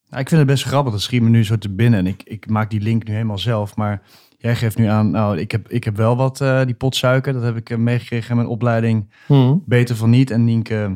Nou, 0.09 0.21
ik 0.21 0.29
vind 0.29 0.41
het 0.41 0.49
best 0.49 0.63
grappig, 0.63 0.91
dat 0.91 1.01
schiet 1.01 1.21
me 1.21 1.29
nu 1.29 1.43
zo 1.43 1.57
te 1.57 1.69
binnen. 1.69 1.99
En 1.99 2.07
ik, 2.07 2.23
ik 2.23 2.49
maak 2.49 2.69
die 2.69 2.81
link 2.81 3.07
nu 3.07 3.13
helemaal 3.13 3.37
zelf. 3.37 3.75
Maar 3.75 4.01
jij 4.37 4.55
geeft 4.55 4.77
nu 4.77 4.85
aan, 4.85 5.11
nou, 5.11 5.37
ik 5.37 5.51
heb, 5.51 5.69
ik 5.69 5.83
heb 5.83 5.95
wel 5.95 6.15
wat, 6.15 6.41
eh, 6.41 6.65
die 6.65 6.75
pot 6.75 6.95
suiker. 6.95 7.33
Dat 7.33 7.43
heb 7.43 7.55
ik 7.55 7.77
meegekregen 7.77 8.29
in 8.29 8.35
mijn 8.35 8.47
opleiding. 8.47 9.09
Beter 9.65 9.95
van 9.95 10.09
niet. 10.09 10.31
En 10.31 10.43
Nienke 10.43 10.75
eh, 10.75 10.91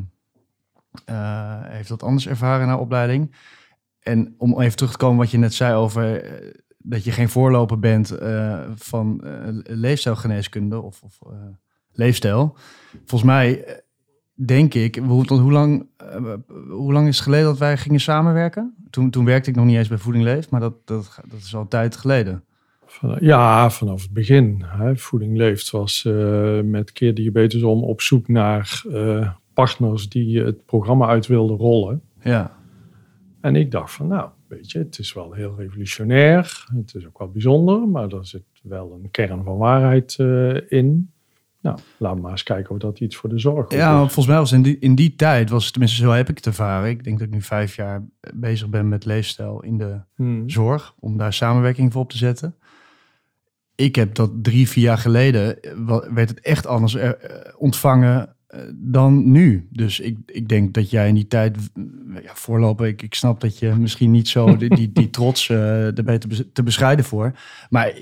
heeft 1.63 1.89
dat 1.89 2.03
anders 2.03 2.27
ervaren 2.27 2.67
haar 2.67 2.79
opleiding. 2.79 3.35
En 3.99 4.35
om 4.37 4.61
even 4.61 4.75
terug 4.77 4.91
te 4.91 4.97
komen 4.97 5.17
wat 5.17 5.31
je 5.31 5.37
net 5.37 5.53
zei 5.53 5.75
over 5.75 6.23
eh, 6.23 6.53
dat 6.77 7.03
je 7.03 7.11
geen 7.11 7.29
voorloper 7.29 7.79
bent 7.79 8.11
eh, 8.11 8.59
van 8.75 9.23
eh, 9.23 9.31
leefstijlgeneeskunde 9.63 10.81
of, 10.81 11.01
of 11.01 11.19
eh, 11.21 11.37
leefstijl. 11.91 12.57
Volgens 12.91 13.23
mij 13.23 13.63
eh, 13.63 13.75
denk 14.33 14.73
ik, 14.73 14.95
hoe, 14.95 15.51
lang, 15.51 15.87
eh, 15.97 16.33
hoe 16.69 16.93
lang 16.93 17.07
is 17.07 17.15
het 17.15 17.23
geleden 17.23 17.45
dat 17.45 17.57
wij 17.57 17.77
gingen 17.77 17.99
samenwerken? 17.99 18.75
Toen, 18.89 19.09
toen 19.09 19.25
werkte 19.25 19.49
ik 19.49 19.55
nog 19.55 19.65
niet 19.65 19.77
eens 19.77 19.87
bij 19.87 19.97
Voeding 19.97 20.23
Leeft, 20.23 20.49
maar 20.49 20.59
dat, 20.59 20.87
dat, 20.87 21.21
is 21.37 21.55
al 21.55 21.67
tijd 21.67 21.95
geleden. 21.95 22.43
Ja, 23.19 23.69
vanaf 23.69 24.01
het 24.01 24.11
begin. 24.11 24.63
Hè. 24.65 24.97
Voeding 24.97 25.37
Leeft 25.37 25.69
was 25.69 26.05
eh, 26.05 26.59
met 26.61 26.91
Keer 26.91 27.13
Diabetes 27.13 27.63
om 27.63 27.83
op 27.83 28.01
zoek 28.01 28.27
naar 28.27 28.83
eh, 28.91 29.31
partners 29.53 30.09
die 30.09 30.41
het 30.43 30.65
programma 30.65 31.07
uit 31.07 31.27
wilden 31.27 31.57
rollen. 31.57 32.01
Ja, 32.21 32.51
En 33.41 33.55
ik 33.55 33.71
dacht 33.71 33.91
van, 33.91 34.07
nou, 34.07 34.29
weet 34.47 34.71
je, 34.71 34.79
het 34.79 34.99
is 34.99 35.13
wel 35.13 35.31
heel 35.33 35.55
revolutionair. 35.57 36.65
Het 36.75 36.95
is 36.95 37.07
ook 37.07 37.17
wel 37.17 37.29
bijzonder, 37.31 37.87
maar 37.87 38.07
er 38.07 38.25
zit 38.25 38.43
wel 38.63 38.99
een 39.03 39.11
kern 39.11 39.43
van 39.43 39.57
waarheid 39.57 40.15
eh, 40.19 40.71
in. 40.71 41.11
Nou, 41.61 41.77
laten 41.97 42.15
we 42.17 42.23
maar 42.23 42.31
eens 42.31 42.43
kijken 42.43 42.71
of 42.71 42.77
dat 42.77 42.99
iets 42.99 43.15
voor 43.15 43.29
de 43.29 43.39
zorg 43.39 43.71
Ja, 43.71 43.91
is. 43.93 43.97
volgens 43.97 44.27
mij 44.27 44.37
was 44.37 44.51
in 44.51 44.61
die, 44.61 44.79
in 44.79 44.95
die 44.95 45.15
tijd, 45.15 45.49
was 45.49 45.63
het 45.63 45.71
tenminste 45.73 46.01
zo 46.03 46.11
heb 46.11 46.29
ik 46.29 46.35
het 46.35 46.45
ervaren. 46.45 46.89
Ik 46.89 47.03
denk 47.03 47.17
dat 47.19 47.27
ik 47.27 47.33
nu 47.33 47.41
vijf 47.41 47.75
jaar 47.75 48.03
bezig 48.33 48.69
ben 48.69 48.89
met 48.89 49.05
leefstijl 49.05 49.63
in 49.63 49.77
de 49.77 49.99
Hmm. 50.15 50.49
zorg, 50.49 50.93
om 50.99 51.17
daar 51.17 51.33
samenwerking 51.33 51.91
voor 51.91 52.01
op 52.01 52.09
te 52.09 52.17
zetten. 52.17 52.55
Ik 53.75 53.95
heb 53.95 54.15
dat 54.15 54.31
drie, 54.41 54.69
vier 54.69 54.83
jaar 54.83 54.97
geleden, 54.97 55.61
eh, 55.61 55.97
werd 56.13 56.29
het 56.29 56.39
echt 56.41 56.65
anders 56.67 56.95
eh, 56.95 57.09
ontvangen 57.57 58.35
dan 58.73 59.31
nu. 59.31 59.67
Dus 59.69 59.99
ik, 59.99 60.17
ik 60.25 60.49
denk 60.49 60.73
dat 60.73 60.89
jij 60.89 61.07
in 61.07 61.15
die 61.15 61.27
tijd, 61.27 61.57
ja, 62.23 62.31
voorlopen, 62.33 62.87
ik, 62.87 63.01
ik 63.01 63.13
snap 63.13 63.41
dat 63.41 63.59
je 63.59 63.69
misschien 63.75 64.11
niet 64.11 64.27
zo 64.27 64.57
die, 64.57 64.75
die, 64.75 64.91
die 64.91 65.09
trots 65.19 65.49
eh 65.49 65.85
er 65.97 66.19
te, 66.19 66.27
bes- 66.27 66.43
te 66.53 66.63
bescheiden 66.63 67.05
voor. 67.05 67.31
Maar 67.69 67.93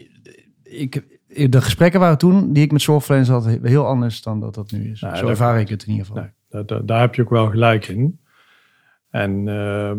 ik, 0.63 1.03
de 1.27 1.61
gesprekken 1.61 1.99
waren 1.99 2.17
toen, 2.17 2.53
die 2.53 2.63
ik 2.63 2.71
met 2.71 2.81
zorgverleners 2.81 3.29
had, 3.29 3.45
heel 3.61 3.85
anders 3.85 4.21
dan 4.21 4.39
dat 4.39 4.55
dat 4.55 4.71
nu 4.71 4.91
is. 4.91 5.01
Nou, 5.01 5.15
zo 5.15 5.21
dat- 5.21 5.29
ervaar 5.29 5.59
ik 5.59 5.69
het 5.69 5.83
in 5.83 5.91
ieder 5.91 6.05
geval. 6.05 6.21
Nee, 6.21 6.31
daar, 6.49 6.65
daar, 6.65 6.85
daar 6.85 6.99
heb 7.01 7.15
je 7.15 7.21
ook 7.21 7.29
wel 7.29 7.49
gelijk 7.49 7.87
in. 7.87 8.19
En 9.09 9.47
ehm, 9.47 9.97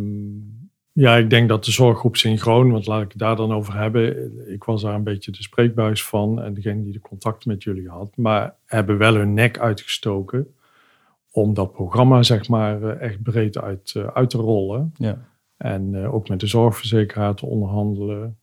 ja, 0.93 1.17
ik 1.17 1.31
denk 1.31 1.49
dat 1.49 1.65
de 1.65 1.71
zorggroep 1.71 2.17
synchroon, 2.17 2.71
want 2.71 2.87
laat 2.87 3.03
ik 3.03 3.09
het 3.09 3.19
daar 3.19 3.37
dan 3.37 3.53
over 3.53 3.77
hebben. 3.77 4.33
Ik 4.53 4.65
was 4.65 4.83
daar 4.83 4.95
een 4.95 5.03
beetje 5.05 5.31
de 5.31 5.43
spreekbuis 5.43 6.05
van 6.05 6.43
en 6.43 6.55
degene 6.55 6.83
die 6.83 6.93
de 6.93 7.01
contact 7.01 7.47
met 7.47 7.63
jullie 7.63 7.89
had. 7.89 8.17
Maar 8.17 8.55
hebben 8.67 8.99
wel 8.99 9.15
hun 9.15 9.35
nek 9.35 9.59
uitgestoken 9.59 10.55
om 11.31 11.55
dat 11.55 11.73
programma 11.73 12.23
zeg 12.23 12.49
maar 12.49 12.83
eh, 12.83 13.01
echt 13.09 13.23
breed 13.23 13.59
uit, 13.59 13.93
eh, 13.97 14.07
uit 14.07 14.31
te 14.31 14.39
rollen. 14.39 14.93
Ja. 14.97 15.19
En 15.57 15.95
eh, 15.95 16.15
ook 16.15 16.29
met 16.29 16.41
de 16.41 16.47
zorgverzekeraar 16.47 17.35
te 17.35 17.47
onderhandelen. 17.47 18.37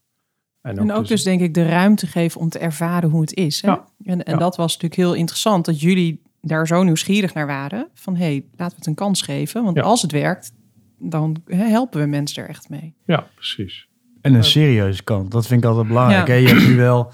En 0.61 0.91
ook 0.91 1.07
dus 1.07 1.23
denk 1.23 1.41
ik 1.41 1.53
de 1.53 1.65
ruimte 1.65 2.07
geven 2.07 2.41
om 2.41 2.49
te 2.49 2.59
ervaren 2.59 3.09
hoe 3.09 3.21
het 3.21 3.33
is. 3.35 3.61
Hè? 3.61 3.67
Ja. 3.67 3.87
En, 4.03 4.23
en 4.23 4.33
Ja. 4.33 4.39
dat 4.39 4.55
was 4.55 4.73
natuurlijk 4.73 5.01
heel 5.01 5.13
interessant 5.13 5.65
dat 5.65 5.81
jullie 5.81 6.21
daar 6.41 6.67
zo 6.67 6.83
nieuwsgierig 6.83 7.33
naar 7.33 7.47
waren. 7.47 7.87
Van 7.93 8.15
hé, 8.15 8.23
hey, 8.23 8.45
laten 8.55 8.67
we 8.73 8.75
het 8.75 8.85
een 8.85 8.95
kans 8.95 9.21
geven. 9.21 9.63
Want 9.63 9.75
Ja. 9.77 9.83
als 9.83 10.01
het 10.01 10.11
werkt, 10.11 10.51
dan 10.99 11.35
hè, 11.45 11.65
helpen 11.65 12.01
we 12.01 12.07
mensen 12.07 12.43
er 12.43 12.49
echt 12.49 12.69
mee. 12.69 12.93
Ja, 13.05 13.27
precies. 13.35 13.87
En 14.21 14.33
een 14.33 14.43
serieuze 14.43 15.03
kant. 15.03 15.31
Dat 15.31 15.47
vind 15.47 15.63
ik 15.63 15.69
altijd 15.69 15.87
belangrijk. 15.87 16.27
Ja. 16.27 16.33
Hè? 16.33 16.39
Je 16.39 16.47
hebt 16.47 16.67
nu 16.67 16.75
wel... 16.75 17.11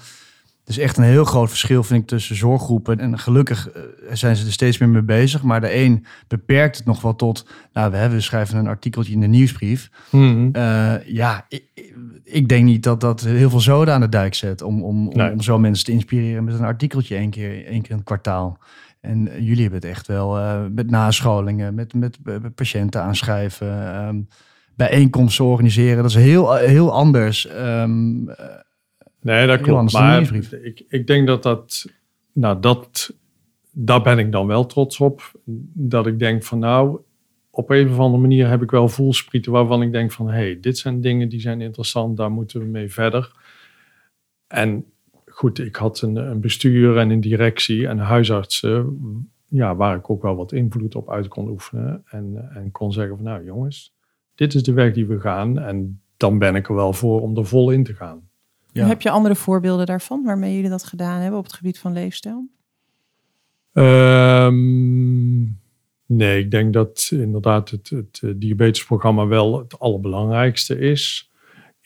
Het 0.64 0.76
is 0.76 0.82
echt 0.82 0.96
een 0.96 1.04
heel 1.04 1.24
groot 1.24 1.48
verschil, 1.48 1.82
vind 1.82 2.02
ik, 2.02 2.06
tussen 2.08 2.36
zorggroepen. 2.36 2.98
En 3.00 3.18
gelukkig 3.18 3.70
eh, 3.70 3.82
zijn 4.12 4.36
ze 4.36 4.46
er 4.46 4.52
steeds 4.52 4.78
meer 4.78 4.88
mee 4.88 5.02
bezig. 5.02 5.42
Maar 5.42 5.60
de 5.60 5.74
een 5.74 6.06
beperkt 6.28 6.76
het 6.76 6.86
nog 6.86 7.00
wel 7.02 7.16
tot... 7.16 7.46
Nou, 7.72 7.90
we, 7.90 7.96
hebben, 7.96 8.18
we 8.18 8.24
schrijven 8.24 8.58
een 8.58 8.66
artikeltje 8.66 9.12
in 9.12 9.20
de 9.20 9.26
nieuwsbrief. 9.26 9.90
Mhm. 10.10 10.48
Eh, 10.52 10.94
ja, 11.06 11.46
ik, 11.48 11.64
ik 12.24 12.48
denk 12.48 12.64
niet 12.64 12.82
dat 12.82 13.00
dat 13.00 13.20
heel 13.20 13.50
veel 13.50 13.60
zoden 13.60 13.94
aan 13.94 14.00
de 14.00 14.08
dijk 14.08 14.34
zet... 14.34 14.62
om, 14.62 14.82
om, 14.82 15.08
om, 15.08 15.16
Nee. 15.16 15.32
om 15.32 15.40
zo 15.42 15.58
mensen 15.58 15.84
te 15.84 15.92
inspireren 15.92 16.44
met 16.44 16.54
een 16.54 16.64
artikeltje 16.64 17.16
één 17.16 17.30
keer, 17.30 17.66
één 17.66 17.82
keer 17.82 17.90
in 17.90 17.96
het 17.96 18.04
kwartaal. 18.04 18.58
En 19.06 19.44
jullie 19.44 19.62
hebben 19.62 19.80
het 19.80 19.88
echt 19.88 20.06
wel 20.06 20.38
eh, 20.38 20.64
met 20.70 20.90
nascholingen, 20.90 21.74
met, 21.74 21.94
met, 21.94 22.18
met 22.22 22.54
patiënten 22.54 23.02
aanschrijven... 23.02 23.94
ehm, 23.94 24.20
bijeenkomsten 24.74 25.44
organiseren. 25.44 25.96
Dat 25.96 26.10
is 26.10 26.14
heel, 26.14 26.54
heel 26.54 26.92
anders. 26.92 27.46
Eh, 27.46 27.84
Nee, 29.26 29.46
dat 29.46 29.60
klopt. 29.60 29.92
Maar 29.92 30.34
ik, 30.62 30.84
ik 30.88 31.06
denk 31.06 31.26
dat 31.26 31.42
dat, 31.42 31.86
nou 32.32 32.60
dat, 32.60 33.14
daar 33.72 34.02
ben 34.02 34.18
ik 34.18 34.32
dan 34.32 34.46
wel 34.46 34.66
trots 34.66 35.00
op. 35.00 35.32
Dat 35.74 36.06
ik 36.06 36.18
denk 36.18 36.42
van 36.42 36.58
nou, 36.58 37.00
op 37.50 37.70
een 37.70 37.88
of 37.88 37.98
andere 37.98 38.22
manier 38.22 38.48
heb 38.48 38.62
ik 38.62 38.70
wel 38.70 38.88
voelsprieten 38.88 39.52
waarvan 39.52 39.82
ik 39.82 39.92
denk 39.92 40.12
van 40.12 40.26
hé, 40.26 40.32
hey, 40.32 40.58
dit 40.60 40.78
zijn 40.78 41.00
dingen 41.00 41.28
die 41.28 41.40
zijn 41.40 41.60
interessant, 41.60 42.16
daar 42.16 42.30
moeten 42.30 42.60
we 42.60 42.66
mee 42.66 42.92
verder. 42.92 43.32
En 44.46 44.84
goed, 45.36 45.58
ik 45.58 45.76
had 45.76 46.00
een, 46.00 46.16
een 46.16 46.40
bestuur 46.40 46.98
en 46.98 47.10
een 47.10 47.20
directie 47.20 47.86
en 47.86 47.98
huisartsen, 47.98 48.98
ja, 49.48 49.76
waar 49.76 49.96
ik 49.96 50.10
ook 50.10 50.22
wel 50.22 50.36
wat 50.36 50.52
invloed 50.52 50.94
op 50.94 51.10
uit 51.10 51.28
kon 51.28 51.48
oefenen. 51.48 52.02
En, 52.10 52.50
en 52.54 52.70
kon 52.70 52.92
zeggen 52.92 53.16
van 53.16 53.24
nou 53.24 53.44
jongens, 53.44 53.94
dit 54.34 54.54
is 54.54 54.62
de 54.62 54.72
weg 54.72 54.92
die 54.92 55.06
we 55.06 55.20
gaan. 55.20 55.58
En 55.58 56.00
dan 56.16 56.38
ben 56.38 56.54
ik 56.54 56.68
er 56.68 56.74
wel 56.74 56.92
voor 56.92 57.20
om 57.20 57.36
er 57.36 57.46
vol 57.46 57.70
in 57.70 57.84
te 57.84 57.94
gaan. 57.94 58.28
Ja. 58.72 58.86
Heb 58.86 59.02
je 59.02 59.10
andere 59.10 59.34
voorbeelden 59.34 59.86
daarvan 59.86 60.24
waarmee 60.24 60.54
jullie 60.54 60.70
dat 60.70 60.84
gedaan 60.84 61.20
hebben 61.20 61.38
op 61.38 61.44
het 61.44 61.54
gebied 61.54 61.78
van 61.78 61.92
leefstijl? 61.92 62.48
Ehm, 63.72 65.42
nee, 66.06 66.38
ik 66.38 66.50
denk 66.50 66.72
dat 66.72 67.08
inderdaad 67.12 67.70
het, 67.70 67.90
het 67.90 68.22
diabetesprogramma 68.36 69.26
wel 69.26 69.58
het 69.58 69.78
allerbelangrijkste 69.78 70.78
is. 70.78 71.30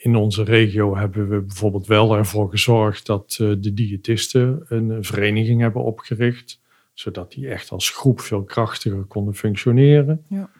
In 0.02 0.16
onze 0.16 0.42
regio 0.42 0.96
hebben 0.96 1.28
we 1.28 1.40
bijvoorbeeld 1.40 1.86
wel 1.86 2.16
ervoor 2.16 2.50
gezorgd 2.50 3.06
dat 3.06 3.38
eh, 3.40 3.48
de 3.58 3.74
diëtisten 3.74 4.64
een 4.68 5.04
vereniging 5.04 5.60
hebben 5.60 5.82
opgericht, 5.84 6.60
zodat 6.94 7.32
die 7.32 7.48
echt 7.48 7.70
als 7.70 7.90
groep 7.90 8.20
veel 8.20 8.42
krachtiger 8.42 9.04
konden 9.04 9.34
functioneren. 9.34 10.24
Ja. 10.28 10.50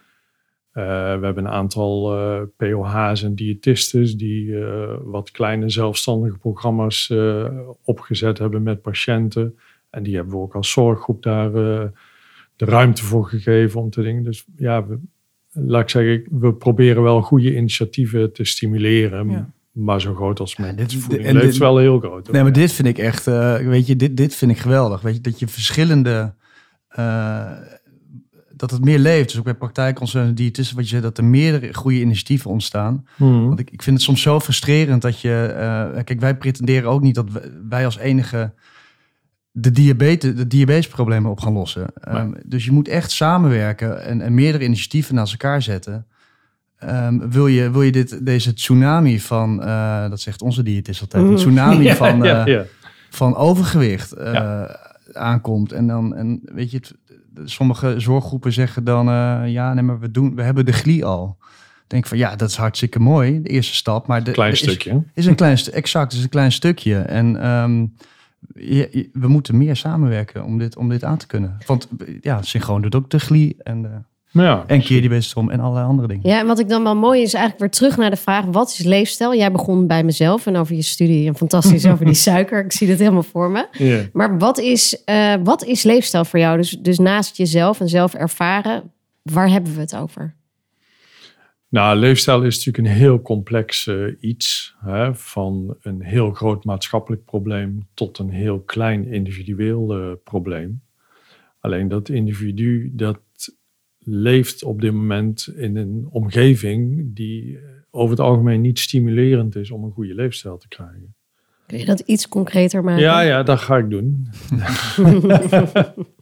Eh, 0.70 1.18
we 1.18 1.24
hebben 1.24 1.44
een 1.44 1.50
aantal 1.50 2.16
eh, 2.16 2.42
POH's 2.56 3.22
en 3.22 3.34
diëtisten 3.34 4.18
die 4.18 4.58
eh, 4.64 4.96
wat 5.02 5.30
kleine 5.30 5.68
zelfstandige 5.68 6.38
programma's 6.38 7.10
eh, 7.10 7.68
opgezet 7.82 8.38
hebben 8.38 8.62
met 8.62 8.82
patiënten. 8.82 9.58
En 9.90 10.02
die 10.02 10.14
hebben 10.14 10.34
we 10.34 10.40
ook 10.40 10.54
als 10.54 10.70
zorggroep 10.70 11.22
daar 11.22 11.54
eh, 11.54 11.88
de 12.56 12.64
ruimte 12.64 13.04
voor 13.04 13.26
gegeven 13.26 13.80
om 13.80 13.90
te 13.90 14.02
dingen. 14.02 14.22
Dus 14.22 14.46
ja, 14.56 14.86
we, 14.86 14.98
laat 15.52 15.82
ik 15.82 15.88
zeggen, 15.88 16.22
we 16.40 16.54
proberen 16.54 17.02
wel 17.02 17.22
goede 17.22 17.56
initiatieven 17.56 18.32
te 18.32 18.44
stimuleren. 18.44 19.30
Ja. 19.30 19.50
Maar 19.72 20.00
zo 20.00 20.14
groot 20.14 20.40
als 20.40 20.56
met 20.56 20.78
dit- 20.78 20.94
voeding 20.94 21.24
en 21.28 21.38
dit- 21.38 21.56
wel 21.56 21.78
heel 21.78 21.98
groot. 21.98 22.24
hoor. 22.26 22.34
Nee, 22.34 22.42
maar 22.42 22.52
dit 22.52 22.72
vind 22.72 22.88
ik 22.88 22.98
echt, 22.98 23.26
eh, 23.26 23.56
weet 23.56 23.86
je, 23.86 23.96
dit, 23.96 24.16
dit 24.16 24.34
vind 24.34 24.50
ik 24.50 24.58
geweldig. 24.58 25.00
Weet 25.00 25.14
je, 25.14 25.20
dat 25.20 25.38
je 25.38 25.48
verschillende, 25.48 26.34
eh, 26.88 27.50
dat 28.56 28.70
het 28.70 28.84
meer 28.84 28.98
leeft. 28.98 29.28
Dus 29.28 29.38
ook 29.38 29.44
bij 29.44 29.54
praktijkconcernen, 29.54 30.34
diëtisten, 30.34 30.76
wat 30.76 30.84
je 30.84 30.90
zei, 30.90 31.02
dat 31.02 31.18
er 31.18 31.24
meerdere 31.24 31.74
goede 31.74 32.00
initiatieven 32.00 32.50
ontstaan. 32.50 33.06
Mhm. 33.16 33.46
Want 33.46 33.60
ik, 33.60 33.70
ik 33.70 33.82
vind 33.82 33.96
het 33.96 34.04
soms 34.04 34.22
zo 34.22 34.40
frustrerend 34.40 35.02
dat 35.02 35.20
je, 35.20 35.42
eh, 35.56 36.04
kijk, 36.04 36.20
wij 36.20 36.36
pretenderen 36.36 36.90
ook 36.90 37.02
niet 37.02 37.14
dat 37.14 37.30
wij- 37.32 37.50
wij 37.68 37.84
als 37.84 37.98
enige 37.98 38.52
de, 39.52 39.70
diabetes, 39.70 40.34
de 40.34 40.46
diabetesproblemen 40.46 41.30
op 41.30 41.40
gaan 41.40 41.52
lossen. 41.52 41.86
Ehm, 41.94 42.30
dus 42.44 42.64
je 42.64 42.72
moet 42.72 42.88
echt 42.88 43.10
samenwerken 43.10 44.04
en, 44.04 44.20
en 44.20 44.34
meerdere 44.34 44.64
initiatieven 44.64 45.14
naast 45.14 45.32
elkaar 45.32 45.62
zetten. 45.62 46.06
Ehm, 46.78 47.28
wil, 47.28 47.46
je, 47.46 47.70
wil 47.70 47.82
je 47.82 47.92
dit, 47.92 48.26
deze 48.26 48.54
tsunami 48.54 49.20
van, 49.20 49.62
eh, 49.62 50.08
dat 50.10 50.20
zegt 50.20 50.42
onze 50.42 50.62
diëtist 50.62 51.00
altijd, 51.00 51.24
een 51.24 51.34
tsunami 51.36 51.84
Ja, 51.90 51.94
van, 51.94 52.22
ja, 52.22 52.46
eh, 52.46 52.52
ja. 52.54 52.64
van 53.10 53.36
overgewicht 53.36 54.12
eh, 54.12 54.62
aankomt. 55.12 55.72
En 55.72 55.86
dan, 55.86 56.14
en 56.14 56.40
weet 56.44 56.70
je, 56.70 56.76
het, 56.76 56.94
sommige 57.44 57.94
zorggroepen 58.00 58.52
zeggen 58.52 58.84
dan, 58.84 59.06
ja, 59.50 59.74
nee, 59.74 59.82
maar 59.82 59.98
we, 60.00 60.10
doen, 60.10 60.34
we 60.34 60.42
hebben 60.42 60.66
de 60.66 60.72
glie 60.72 61.04
al. 61.04 61.38
Denk 61.86 62.06
van, 62.06 62.18
ja, 62.18 62.36
dat 62.36 62.48
is 62.48 62.56
hartstikke 62.56 62.98
mooi, 62.98 63.42
de 63.42 63.48
eerste 63.48 63.74
stap. 63.74 64.06
Maar 64.06 64.24
de, 64.24 64.30
Klein 64.30 64.52
is- 64.52 64.58
stukje. 64.58 65.02
is 65.14 65.26
een 65.26 65.34
klein 65.34 65.58
exact, 65.72 66.12
is 66.12 66.22
een 66.22 66.28
klein 66.28 66.52
stukje. 66.52 66.98
En 66.98 67.40
ehm, 67.42 67.86
je- 68.54 68.88
je- 68.90 69.10
we 69.12 69.28
moeten 69.28 69.58
meer 69.58 69.76
samenwerken 69.76 70.44
om 70.44 70.58
dit, 70.58 70.76
om 70.76 70.88
dit 70.88 71.04
aan 71.04 71.16
te 71.16 71.26
kunnen. 71.26 71.56
Want 71.66 71.88
ja, 72.20 72.42
synchroon 72.42 72.82
doet 72.82 72.94
ook 72.94 73.10
de 73.10 73.18
glie 73.20 73.56
en, 73.62 74.06
ja, 74.32 74.64
en 74.66 74.80
keer 74.82 75.00
die 75.00 75.08
bestrom 75.10 75.50
en 75.50 75.60
allerlei 75.60 75.86
andere 75.86 76.08
dingen. 76.08 76.28
Ja, 76.28 76.38
en 76.40 76.46
wat 76.46 76.58
ik 76.58 76.68
dan 76.68 76.82
wel 76.82 76.96
mooi 76.96 77.22
is, 77.22 77.34
eigenlijk 77.34 77.58
weer 77.62 77.70
terug 77.70 77.96
naar 77.96 78.10
de 78.10 78.16
vraag: 78.16 78.44
wat 78.44 78.68
is 78.70 78.78
leefstijl? 78.84 79.34
Jij 79.34 79.52
begon 79.52 79.86
bij 79.86 80.04
mezelf 80.04 80.46
en 80.46 80.56
over 80.56 80.74
je 80.74 80.82
studie 80.82 81.26
en 81.28 81.36
fantastisch 81.36 81.86
over 81.86 82.04
die 82.04 82.14
suiker. 82.30 82.64
Ik 82.64 82.72
zie 82.72 82.88
het 82.88 82.98
helemaal 82.98 83.22
voor 83.22 83.50
me. 83.50 83.66
Maar 84.12 84.38
wat 84.38 84.58
is, 84.58 85.04
eh, 85.04 85.34
wat 85.44 85.64
is 85.64 85.82
leefstijl 85.82 86.24
voor 86.24 86.38
jou? 86.38 86.56
Dus, 86.56 86.70
dus 86.70 86.98
naast 86.98 87.36
jezelf 87.36 87.80
en 87.80 87.88
zelf 87.88 88.14
ervaren, 88.14 88.92
waar 89.22 89.48
hebben 89.50 89.74
we 89.74 89.80
het 89.80 89.96
over? 89.96 90.34
Nou, 91.70 91.96
leefstijl 91.96 92.42
is 92.42 92.56
natuurlijk 92.56 92.94
een 92.94 93.00
heel 93.00 93.22
complex 93.22 93.86
eh, 93.86 93.96
iets. 94.20 94.74
Hè, 94.78 95.14
van 95.14 95.76
een 95.80 96.02
heel 96.02 96.30
groot 96.30 96.64
maatschappelijk 96.64 97.24
probleem 97.24 97.88
tot 97.94 98.18
een 98.18 98.30
heel 98.30 98.60
klein 98.60 99.06
individueel 99.06 99.94
eh, 99.94 100.12
probleem. 100.24 100.82
Alleen 101.60 101.88
dat 101.88 102.08
individu 102.08 102.90
dat 102.94 103.20
leeft 103.98 104.64
op 104.64 104.80
dit 104.80 104.92
moment 104.92 105.52
in 105.56 105.76
een 105.76 106.08
omgeving 106.10 107.10
die 107.14 107.56
eh, 107.56 107.62
over 107.90 108.10
het 108.10 108.20
algemeen 108.20 108.60
niet 108.60 108.78
stimulerend 108.78 109.56
is 109.56 109.70
om 109.70 109.84
een 109.84 109.92
goede 109.92 110.14
leefstijl 110.14 110.58
te 110.58 110.68
krijgen. 110.68 111.14
Kun 111.66 111.78
je 111.78 111.84
dat 111.84 112.00
iets 112.00 112.28
concreter 112.28 112.84
maken? 112.84 113.02
Ja, 113.02 113.20
ja, 113.20 113.42
dat 113.42 113.58
ga 113.58 113.76
ik 113.76 113.90
doen. 113.90 114.26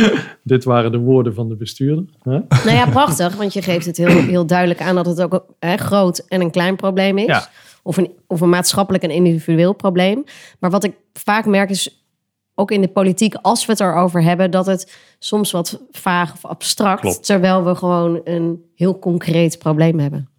Dit 0.42 0.64
waren 0.64 0.92
de 0.92 0.98
woorden 0.98 1.34
van 1.34 1.48
de 1.48 1.56
bestuurder. 1.56 2.04
Hè? 2.22 2.38
Nou 2.48 2.70
ja, 2.70 2.86
prachtig, 2.86 3.36
want 3.36 3.52
je 3.52 3.62
geeft 3.62 3.86
het 3.86 3.96
heel, 3.96 4.22
heel 4.22 4.46
duidelijk 4.46 4.80
aan 4.80 4.94
dat 4.94 5.06
het 5.06 5.22
ook 5.22 5.44
een 5.58 5.78
groot 5.78 6.18
en 6.18 6.40
een 6.40 6.50
klein 6.50 6.76
probleem 6.76 7.18
is. 7.18 7.26
Ja. 7.26 7.48
Of, 7.82 7.96
een, 7.96 8.10
of 8.26 8.40
een 8.40 8.48
maatschappelijk 8.48 9.04
en 9.04 9.10
individueel 9.10 9.72
probleem. 9.72 10.24
Maar 10.58 10.70
wat 10.70 10.84
ik 10.84 10.94
vaak 11.12 11.46
merk 11.46 11.70
is, 11.70 12.04
ook 12.54 12.70
in 12.70 12.80
de 12.80 12.88
politiek, 12.88 13.34
als 13.34 13.66
we 13.66 13.72
het 13.72 13.80
erover 13.80 14.22
hebben, 14.22 14.50
dat 14.50 14.66
het 14.66 14.98
soms 15.18 15.50
wat 15.50 15.82
vaag 15.90 16.32
of 16.32 16.44
abstract, 16.44 17.00
Klopt. 17.00 17.24
terwijl 17.24 17.64
we 17.64 17.74
gewoon 17.74 18.20
een 18.24 18.62
heel 18.74 18.98
concreet 18.98 19.58
probleem 19.58 19.98
hebben. 19.98 20.30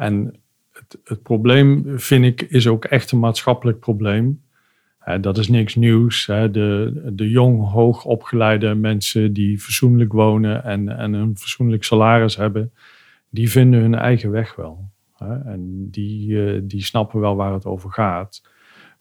En 0.00 0.34
het, 0.72 0.98
het 1.04 1.22
probleem, 1.22 1.84
vind 1.96 2.24
ik, 2.24 2.42
is 2.42 2.66
ook 2.66 2.84
echt 2.84 3.10
een 3.10 3.18
maatschappelijk 3.18 3.78
probleem. 3.78 4.42
Hè, 5.10 5.20
dat 5.20 5.38
is 5.38 5.48
niks 5.48 5.74
nieuws. 5.74 6.26
Hè. 6.26 6.50
De, 6.50 7.02
de 7.12 7.28
jong, 7.28 7.70
hoog 7.70 8.04
opgeleide 8.04 8.74
mensen 8.74 9.32
die 9.32 9.58
fatsoenlijk 9.58 10.12
wonen 10.12 10.64
en, 10.64 10.88
en 10.88 11.12
een 11.12 11.36
fatsoenlijk 11.36 11.84
salaris 11.84 12.36
hebben, 12.36 12.72
die 13.28 13.50
vinden 13.50 13.80
hun 13.80 13.94
eigen 13.94 14.30
weg 14.30 14.54
wel. 14.54 14.90
Hè. 15.16 15.34
En 15.34 15.88
die, 15.90 16.44
eh, 16.44 16.60
die 16.64 16.82
snappen 16.82 17.20
wel 17.20 17.36
waar 17.36 17.52
het 17.52 17.66
over 17.66 17.90
gaat. 17.90 18.42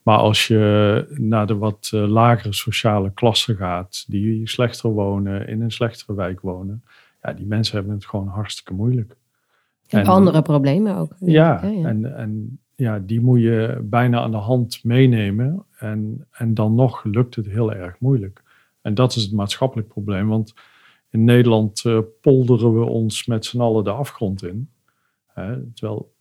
Maar 0.03 0.17
als 0.17 0.47
je 0.47 1.05
naar 1.09 1.47
de 1.47 1.55
wat 1.55 1.89
eh, 1.93 2.07
lagere 2.07 2.53
sociale 2.53 3.11
klasse 3.13 3.55
gaat, 3.55 4.05
die 4.07 4.47
slechter 4.47 4.89
wonen, 4.89 5.47
in 5.47 5.61
een 5.61 5.71
slechtere 5.71 6.13
wijk 6.13 6.41
wonen, 6.41 6.83
ja, 7.21 7.33
die 7.33 7.45
mensen 7.45 7.75
hebben 7.75 7.93
het 7.93 8.05
gewoon 8.05 8.27
hartstikke 8.27 8.73
moeilijk. 8.73 9.17
En 9.87 10.05
andere 10.05 10.41
problemen 10.41 10.95
ook. 10.95 11.15
Ja, 11.19 11.63
En, 11.63 12.17
en 12.17 12.59
ja, 12.79 12.99
die 12.99 13.21
moet 13.21 13.41
je 13.41 13.79
bijna 13.83 14.19
aan 14.19 14.31
de 14.31 14.37
hand 14.37 14.83
meenemen. 14.83 15.65
En, 15.77 16.27
en 16.31 16.53
dan 16.53 16.75
nog 16.75 17.03
lukt 17.03 17.35
het 17.35 17.45
heel 17.45 17.73
erg 17.73 17.99
moeilijk. 17.99 18.43
En 18.81 18.93
dat 18.93 19.15
is 19.15 19.23
het 19.23 19.31
maatschappelijk 19.31 19.87
probleem. 19.87 20.27
Want 20.27 20.53
in 21.09 21.23
Nederland 21.23 21.83
uh, 21.85 21.99
polderen 22.21 22.79
we 22.79 22.85
ons 22.85 23.25
met 23.25 23.45
z'n 23.45 23.59
allen 23.59 23.83
de 23.83 23.91
afgrond 23.91 24.43
in. 24.43 24.69
Hè, 25.25 25.71
terwijl 25.73 26.13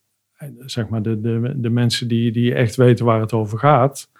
zeg 0.58 0.88
maar 0.88 1.02
de, 1.02 1.20
de, 1.20 1.54
de 1.56 1.70
mensen 1.70 2.08
die, 2.08 2.32
die 2.32 2.54
echt 2.54 2.76
weten 2.76 3.04
waar 3.04 3.20
het 3.20 3.32
over 3.32 3.58
gaat, 3.58 4.10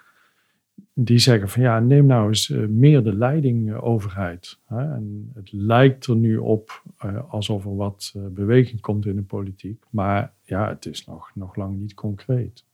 die 0.93 1.19
zeggen 1.19 1.49
van 1.49 1.61
ja, 1.61 1.79
neem 1.79 2.05
nou 2.05 2.27
eens 2.27 2.49
eh, 2.49 2.65
meer 2.65 3.03
de 3.03 3.15
leiding 3.15 3.69
uh, 3.69 3.83
overheid. 3.83 4.59
En 4.67 5.31
het 5.33 5.51
lijkt 5.51 6.05
er 6.05 6.15
nu 6.15 6.37
op 6.37 6.83
uh, 7.05 7.19
alsof 7.29 7.65
er 7.65 7.75
wat 7.75 8.13
beweging 8.29 8.81
komt 8.81 9.05
in 9.05 9.15
de 9.15 9.21
politiek, 9.21 9.83
maar 9.89 10.33
ja, 10.43 10.69
het 10.69 10.85
is 10.85 11.05
nog, 11.05 11.31
nog 11.33 11.55
lang 11.55 11.79
niet 11.79 11.93
concreet. 11.93 12.65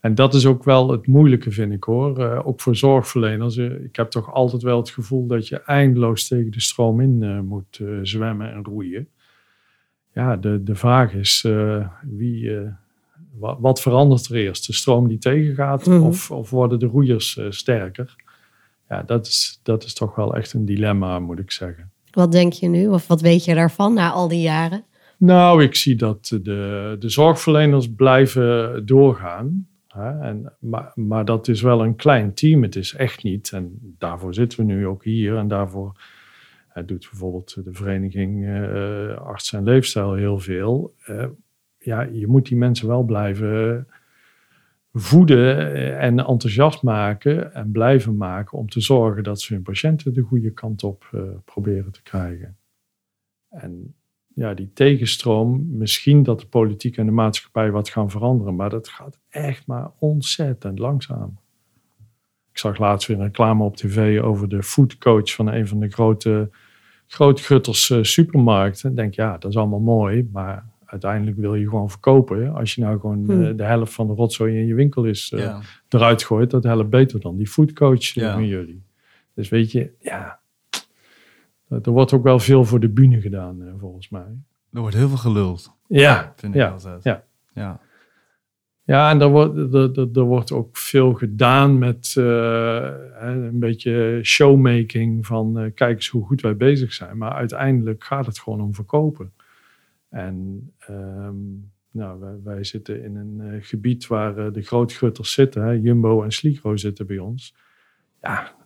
En 0.00 0.14
dat 0.14 0.34
is 0.34 0.46
ook 0.46 0.64
wel 0.64 0.90
het 0.90 1.06
moeilijke, 1.06 1.50
vind 1.50 1.72
ik 1.72 1.84
hoor. 1.84 2.18
ook 2.44 2.60
voor 2.60 2.76
zorgverleners. 2.76 3.56
ik 3.56 3.96
heb 3.96 4.10
toch 4.10 4.32
altijd 4.32 4.62
wel 4.62 4.78
het 4.78 4.90
gevoel 4.90 5.26
dat 5.26 5.48
je 5.48 5.62
eindeloos 5.62 6.28
tegen 6.28 6.50
de 6.50 6.60
stroom 6.60 7.00
in 7.00 7.44
moet 7.46 7.80
zwemmen 8.02 8.52
en 8.52 8.64
roeien 8.64 9.08
ja, 10.12 10.36
de, 10.36 10.62
de 10.62 10.74
vraag 10.74 11.12
is 11.12 11.46
wie, 12.02 12.50
wat, 13.38 13.56
wat, 13.60 13.80
verandert 13.80 14.26
er 14.26 14.36
eerst? 14.36 14.66
De 14.66 14.72
stroom 14.72 15.08
die 15.08 15.18
tegengaat 15.18 15.86
mm 15.86 16.02
of, 16.02 16.30
of 16.30 16.50
worden 16.50 16.78
de 16.78 16.86
roeiers 16.86 17.36
uh, 17.36 17.46
sterker? 17.50 18.14
Ja, 18.88 19.02
dat 19.02 19.26
is, 19.26 19.60
dat 19.62 19.84
is 19.84 19.94
toch 19.94 20.14
wel 20.14 20.36
echt 20.36 20.52
een 20.52 20.64
dilemma, 20.64 21.18
moet 21.18 21.38
ik 21.38 21.50
zeggen. 21.50 21.90
Wat 22.10 22.32
denk 22.32 22.52
je 22.52 22.68
nu? 22.68 22.88
Of 22.88 23.06
wat 23.06 23.20
weet 23.20 23.44
je 23.44 23.54
daarvan 23.54 23.94
na 23.94 24.10
al 24.10 24.28
die 24.28 24.40
jaren? 24.40 24.84
Nou, 25.16 25.62
ik 25.62 25.74
zie 25.74 25.96
dat 25.96 26.26
de, 26.42 26.96
de 26.98 27.08
zorgverleners 27.08 27.94
blijven 27.94 28.82
doorgaan. 28.86 29.66
Hè? 29.88 30.20
En, 30.20 30.52
maar, 30.58 30.92
maar 30.94 31.24
dat 31.24 31.48
is 31.48 31.62
wel 31.62 31.82
een 31.82 31.96
klein 31.96 32.34
team. 32.34 32.62
Het 32.62 32.76
is 32.76 32.94
echt 32.94 33.22
niet. 33.22 33.52
En 33.52 33.94
daarvoor 33.98 34.34
zitten 34.34 34.58
we 34.58 34.64
nu 34.64 34.86
ook 34.86 35.04
hier. 35.04 35.36
En 35.36 35.48
daarvoor 35.48 35.96
hij 36.74 36.84
doet 36.84 37.08
bijvoorbeeld 37.10 37.64
de 37.64 37.72
vereniging 37.72 38.44
uh, 38.44 39.16
Arts 39.16 39.52
en 39.52 39.64
Leefstijl 39.64 40.14
heel 40.14 40.38
veel. 40.38 40.94
Uh, 41.08 41.24
ja, 41.84 42.02
je 42.02 42.26
moet 42.26 42.46
die 42.46 42.56
mensen 42.56 42.88
wel 42.88 43.02
blijven 43.02 43.86
voeden 44.92 45.74
en 45.98 46.18
enthousiast 46.18 46.82
maken 46.82 47.54
en 47.54 47.70
blijven 47.70 48.16
maken 48.16 48.58
om 48.58 48.68
te 48.68 48.80
zorgen 48.80 49.22
dat 49.22 49.40
ze 49.40 49.54
hun 49.54 49.62
patiënten 49.62 50.14
de 50.14 50.22
goede 50.22 50.50
kant 50.50 50.82
op 50.82 51.10
uh, 51.14 51.22
proberen 51.44 51.92
te 51.92 52.02
krijgen. 52.02 52.56
En 53.48 53.94
ja, 54.34 54.54
die 54.54 54.70
tegenstroom, 54.72 55.76
misschien 55.76 56.22
dat 56.22 56.40
de 56.40 56.46
politiek 56.46 56.96
en 56.96 57.06
de 57.06 57.12
maatschappij 57.12 57.70
wat 57.70 57.88
gaan 57.88 58.10
veranderen, 58.10 58.56
maar 58.56 58.70
dat 58.70 58.88
gaat 58.88 59.18
echt 59.28 59.66
maar 59.66 59.90
ontzettend 59.98 60.78
langzaam. 60.78 61.38
Ik 62.50 62.58
zag 62.58 62.78
laatst 62.78 63.08
weer 63.08 63.16
een 63.16 63.22
reclame 63.22 63.64
op 63.64 63.76
tv 63.76 64.20
over 64.20 64.48
de 64.48 64.62
foodcoach 64.62 65.34
van 65.34 65.46
een 65.46 65.68
van 65.68 65.80
de 65.80 65.88
grote 65.88 66.50
grootgutters 67.06 67.90
uh, 67.90 68.02
supermarkten. 68.02 68.94
denk 68.94 69.14
ja, 69.14 69.38
dat 69.38 69.50
is 69.50 69.56
allemaal 69.56 69.80
mooi, 69.80 70.28
maar 70.32 70.64
uiteindelijk 70.86 71.36
wil 71.36 71.54
je 71.54 71.68
gewoon 71.68 71.90
verkopen. 71.90 72.54
Als 72.54 72.74
je 72.74 72.80
nou 72.80 73.00
gewoon 73.00 73.24
hmm. 73.24 73.56
de 73.56 73.64
helft 73.64 73.94
van 73.94 74.06
de 74.06 74.12
rotzooi 74.12 74.58
in 74.58 74.66
je 74.66 74.74
winkel 74.74 75.04
is 75.04 75.32
uh, 75.34 75.58
eruit 75.88 76.22
gooit, 76.22 76.50
dat 76.50 76.64
helpt 76.64 76.90
beter 76.90 77.20
dan 77.20 77.36
die 77.36 77.46
foodcoach 77.46 78.04
ja. 78.04 78.32
van 78.32 78.46
jullie. 78.46 78.82
Dus 79.34 79.48
weet 79.48 79.72
je, 79.72 79.90
ja, 80.00 80.40
er 81.68 81.90
wordt 81.90 82.12
ook 82.12 82.22
wel 82.22 82.38
veel 82.38 82.64
voor 82.64 82.80
de 82.80 82.88
bühne 82.88 83.20
gedaan, 83.20 83.62
uh, 83.62 83.72
volgens 83.78 84.08
mij. 84.08 84.36
Er 84.72 84.80
wordt 84.80 84.96
heel 84.96 85.08
veel 85.08 85.16
geluld. 85.16 85.76
Ja, 85.86 86.32
vind 86.36 86.54
ik 86.54 86.60
ja, 86.60 86.68
altijd. 86.68 87.02
Ja. 87.02 87.24
ja. 87.54 87.80
Ja, 88.86 89.10
en 89.10 89.20
er 89.20 89.28
wordt, 89.28 89.74
er, 89.74 90.08
er, 90.14 90.22
wordt 90.22 90.52
ook 90.52 90.76
veel 90.76 91.12
gedaan 91.12 91.78
met 91.78 92.14
uh, 92.18 92.90
een 93.20 93.58
beetje 93.58 94.18
showmaking 94.22 95.26
van 95.26 95.60
uh, 95.60 95.70
kijk 95.74 95.94
eens 95.94 96.08
hoe 96.08 96.24
goed 96.24 96.40
wij 96.40 96.56
bezig 96.56 96.92
zijn. 96.92 97.16
Maar 97.18 97.32
uiteindelijk 97.32 98.04
gaat 98.04 98.26
het 98.26 98.38
gewoon 98.38 98.60
om 98.60 98.74
verkopen. 98.74 99.32
En 100.14 100.70
um, 100.90 101.72
nou, 101.90 102.20
wij, 102.20 102.40
wij, 102.44 102.64
zitten 102.64 103.02
in 103.02 103.16
een 103.16 103.40
uh, 103.40 103.62
gebied 103.62 104.06
waar 104.06 104.52
de 104.52 104.62
grootgutters 104.62 105.32
zitten. 105.32 105.62
Hè, 105.62 105.70
Jumbo 105.70 106.22
en 106.22 106.32
Sligro 106.32 106.76
zitten 106.76 107.06
bij 107.06 107.18
ons. 107.18 107.56
Ja, 108.20 108.56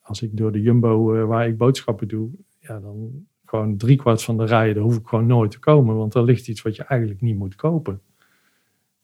als 0.00 0.22
ik 0.22 0.36
door 0.36 0.52
de 0.52 0.60
Jumbo 0.60 1.26
waar 1.26 1.48
ik 1.48 1.56
boodschappen 1.56 2.08
doe, 2.08 2.30
ja, 2.58 2.80
dan 2.80 3.26
gewoon 3.44 3.76
driekwart 3.76 4.22
van 4.22 4.36
de 4.36 4.44
rijen, 4.44 4.74
daar 4.74 4.82
hoef 4.82 4.96
ik 4.96 5.06
gewoon 5.06 5.26
nooit 5.26 5.50
te 5.50 5.58
komen. 5.58 5.96
Want 5.96 6.14
er 6.14 6.24
ligt 6.24 6.48
iets 6.48 6.62
wat 6.62 6.76
je 6.76 6.84
eigenlijk 6.84 7.20
niet 7.20 7.36
moet 7.36 7.54
kopen. 7.54 8.00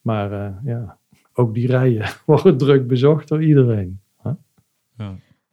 Maar 0.00 0.32
uh, 0.32 0.56
ja, 0.64 0.98
ook 1.32 1.54
die 1.54 1.66
rijen 1.66 2.08
worden 2.26 2.58
druk 2.58 2.86
bezocht 2.86 3.28
door 3.28 3.42
iedereen. 3.42 4.00
Huh? 4.22 4.32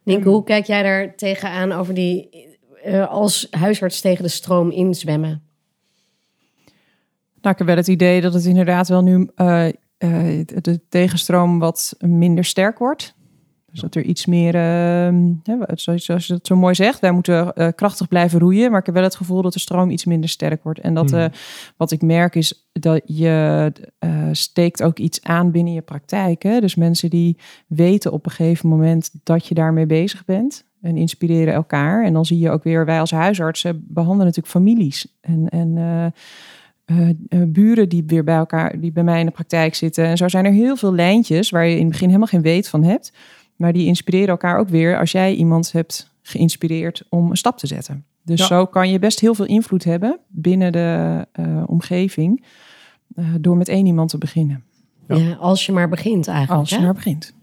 Ja. 0.03 0.21
Hoe 0.21 0.43
kijk 0.43 0.65
jij 0.65 0.83
daar 0.83 1.15
tegenaan 1.15 1.71
over 1.71 1.93
die 1.93 2.47
uh, 2.85 3.07
als 3.07 3.47
huisarts 3.49 4.01
tegen 4.01 4.23
de 4.23 4.29
stroom 4.29 4.71
inzwemmen? 4.71 5.46
Nou, 7.47 7.59
ik 7.59 7.65
heb 7.67 7.75
wel 7.75 7.85
het 7.85 7.95
idee 7.95 8.21
dat 8.21 8.33
het 8.33 8.45
inderdaad 8.45 8.87
wel 8.87 9.01
nu 9.01 9.17
uh, 9.17 9.65
de 10.45 10.79
tegenstroom 10.89 11.59
wat 11.59 11.95
minder 11.99 12.43
sterk 12.43 12.77
wordt. 12.77 13.15
Dus 13.71 13.79
dat 13.79 13.95
er 13.95 14.03
iets 14.03 14.25
meer, 14.25 14.55
uh, 14.55 15.61
zoals 15.73 16.27
je 16.27 16.33
dat 16.33 16.47
zo 16.47 16.55
mooi 16.55 16.75
zegt, 16.75 16.99
wij 16.99 17.11
moeten 17.11 17.51
uh, 17.55 17.67
krachtig 17.75 18.07
blijven 18.07 18.39
roeien. 18.39 18.69
Maar 18.71 18.79
ik 18.79 18.85
heb 18.85 18.95
wel 18.95 19.03
het 19.03 19.15
gevoel 19.15 19.41
dat 19.41 19.53
de 19.53 19.59
stroom 19.59 19.89
iets 19.89 20.05
minder 20.05 20.29
sterk 20.29 20.63
wordt. 20.63 20.79
En 20.79 20.93
dat 20.93 21.11
uh, 21.11 21.25
wat 21.77 21.91
ik 21.91 22.01
merk 22.01 22.35
is 22.35 22.69
dat 22.71 23.01
je 23.05 23.71
steekt 24.31 24.83
ook 24.83 24.99
iets 24.99 25.23
aan 25.23 25.51
binnen 25.51 25.73
je 25.73 25.81
praktijk. 25.81 26.43
Hè? 26.43 26.59
Dus 26.59 26.75
mensen 26.75 27.09
die 27.09 27.37
weten 27.67 28.11
op 28.11 28.25
een 28.25 28.31
gegeven 28.31 28.69
moment 28.69 29.09
dat 29.23 29.47
je 29.47 29.53
daarmee 29.53 29.85
bezig 29.85 30.25
bent. 30.25 30.65
En 30.81 30.97
inspireren 30.97 31.53
elkaar. 31.53 32.05
En 32.05 32.13
dan 32.13 32.25
zie 32.25 32.39
je 32.39 32.49
ook 32.49 32.63
weer, 32.63 32.85
wij 32.85 32.99
als 32.99 33.11
huisartsen 33.11 33.85
behandelen 33.87 34.25
natuurlijk 34.25 34.53
families. 34.53 35.17
En, 35.21 35.49
en 35.49 35.75
uh, 35.77 36.05
buren 37.47 37.89
die 37.89 38.03
weer 38.07 38.23
bij 38.23 38.35
elkaar, 38.35 38.79
die 38.79 38.91
bij 38.91 39.03
mij 39.03 39.19
in 39.19 39.25
de 39.25 39.31
praktijk 39.31 39.75
zitten. 39.75 40.05
En 40.05 40.17
zo 40.17 40.27
zijn 40.27 40.45
er 40.45 40.51
heel 40.51 40.75
veel 40.75 40.93
lijntjes 40.93 41.49
waar 41.49 41.65
je 41.65 41.75
in 41.75 41.81
het 41.81 41.91
begin 41.91 42.07
helemaal 42.07 42.27
geen 42.27 42.41
weet 42.41 42.69
van 42.69 42.83
hebt. 42.83 43.13
Maar 43.55 43.73
die 43.73 43.85
inspireren 43.85 44.27
elkaar 44.27 44.59
ook 44.59 44.69
weer 44.69 44.99
als 44.99 45.11
jij 45.11 45.33
iemand 45.33 45.71
hebt 45.71 46.13
geïnspireerd 46.21 47.03
om 47.09 47.29
een 47.29 47.37
stap 47.37 47.57
te 47.57 47.67
zetten. 47.67 48.05
Dus 48.23 48.47
zo 48.47 48.65
kan 48.65 48.89
je 48.89 48.99
best 48.99 49.19
heel 49.19 49.33
veel 49.33 49.45
invloed 49.45 49.83
hebben 49.83 50.19
binnen 50.27 50.71
de 50.71 51.25
uh, 51.39 51.63
omgeving 51.65 52.45
uh, 53.15 53.25
door 53.39 53.57
met 53.57 53.67
één 53.67 53.85
iemand 53.85 54.09
te 54.09 54.17
beginnen. 54.17 54.63
Ja. 55.07 55.15
ja. 55.15 55.33
als 55.33 55.65
je 55.65 55.71
maar 55.71 55.89
begint 55.89 56.27
eigenlijk. 56.27 56.59
Als 56.59 56.69
je 56.69 56.79
maar 56.79 56.93
begint. 56.93 57.35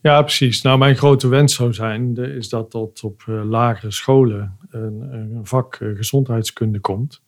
Ja, 0.00 0.22
precies. 0.22 0.62
Nou, 0.62 0.78
mijn 0.78 0.96
grote 0.96 1.28
wens 1.28 1.54
zou 1.54 1.72
zijn, 1.72 2.16
is 2.16 2.48
dat 2.48 2.70
tot 2.70 3.02
op 3.02 3.24
uh, 3.28 3.44
lagere 3.44 3.90
scholen 3.90 4.56
een, 4.70 5.08
een 5.12 5.40
vak 5.42 5.78
gezondheidskunde 5.94 6.80
komt. 6.80 7.22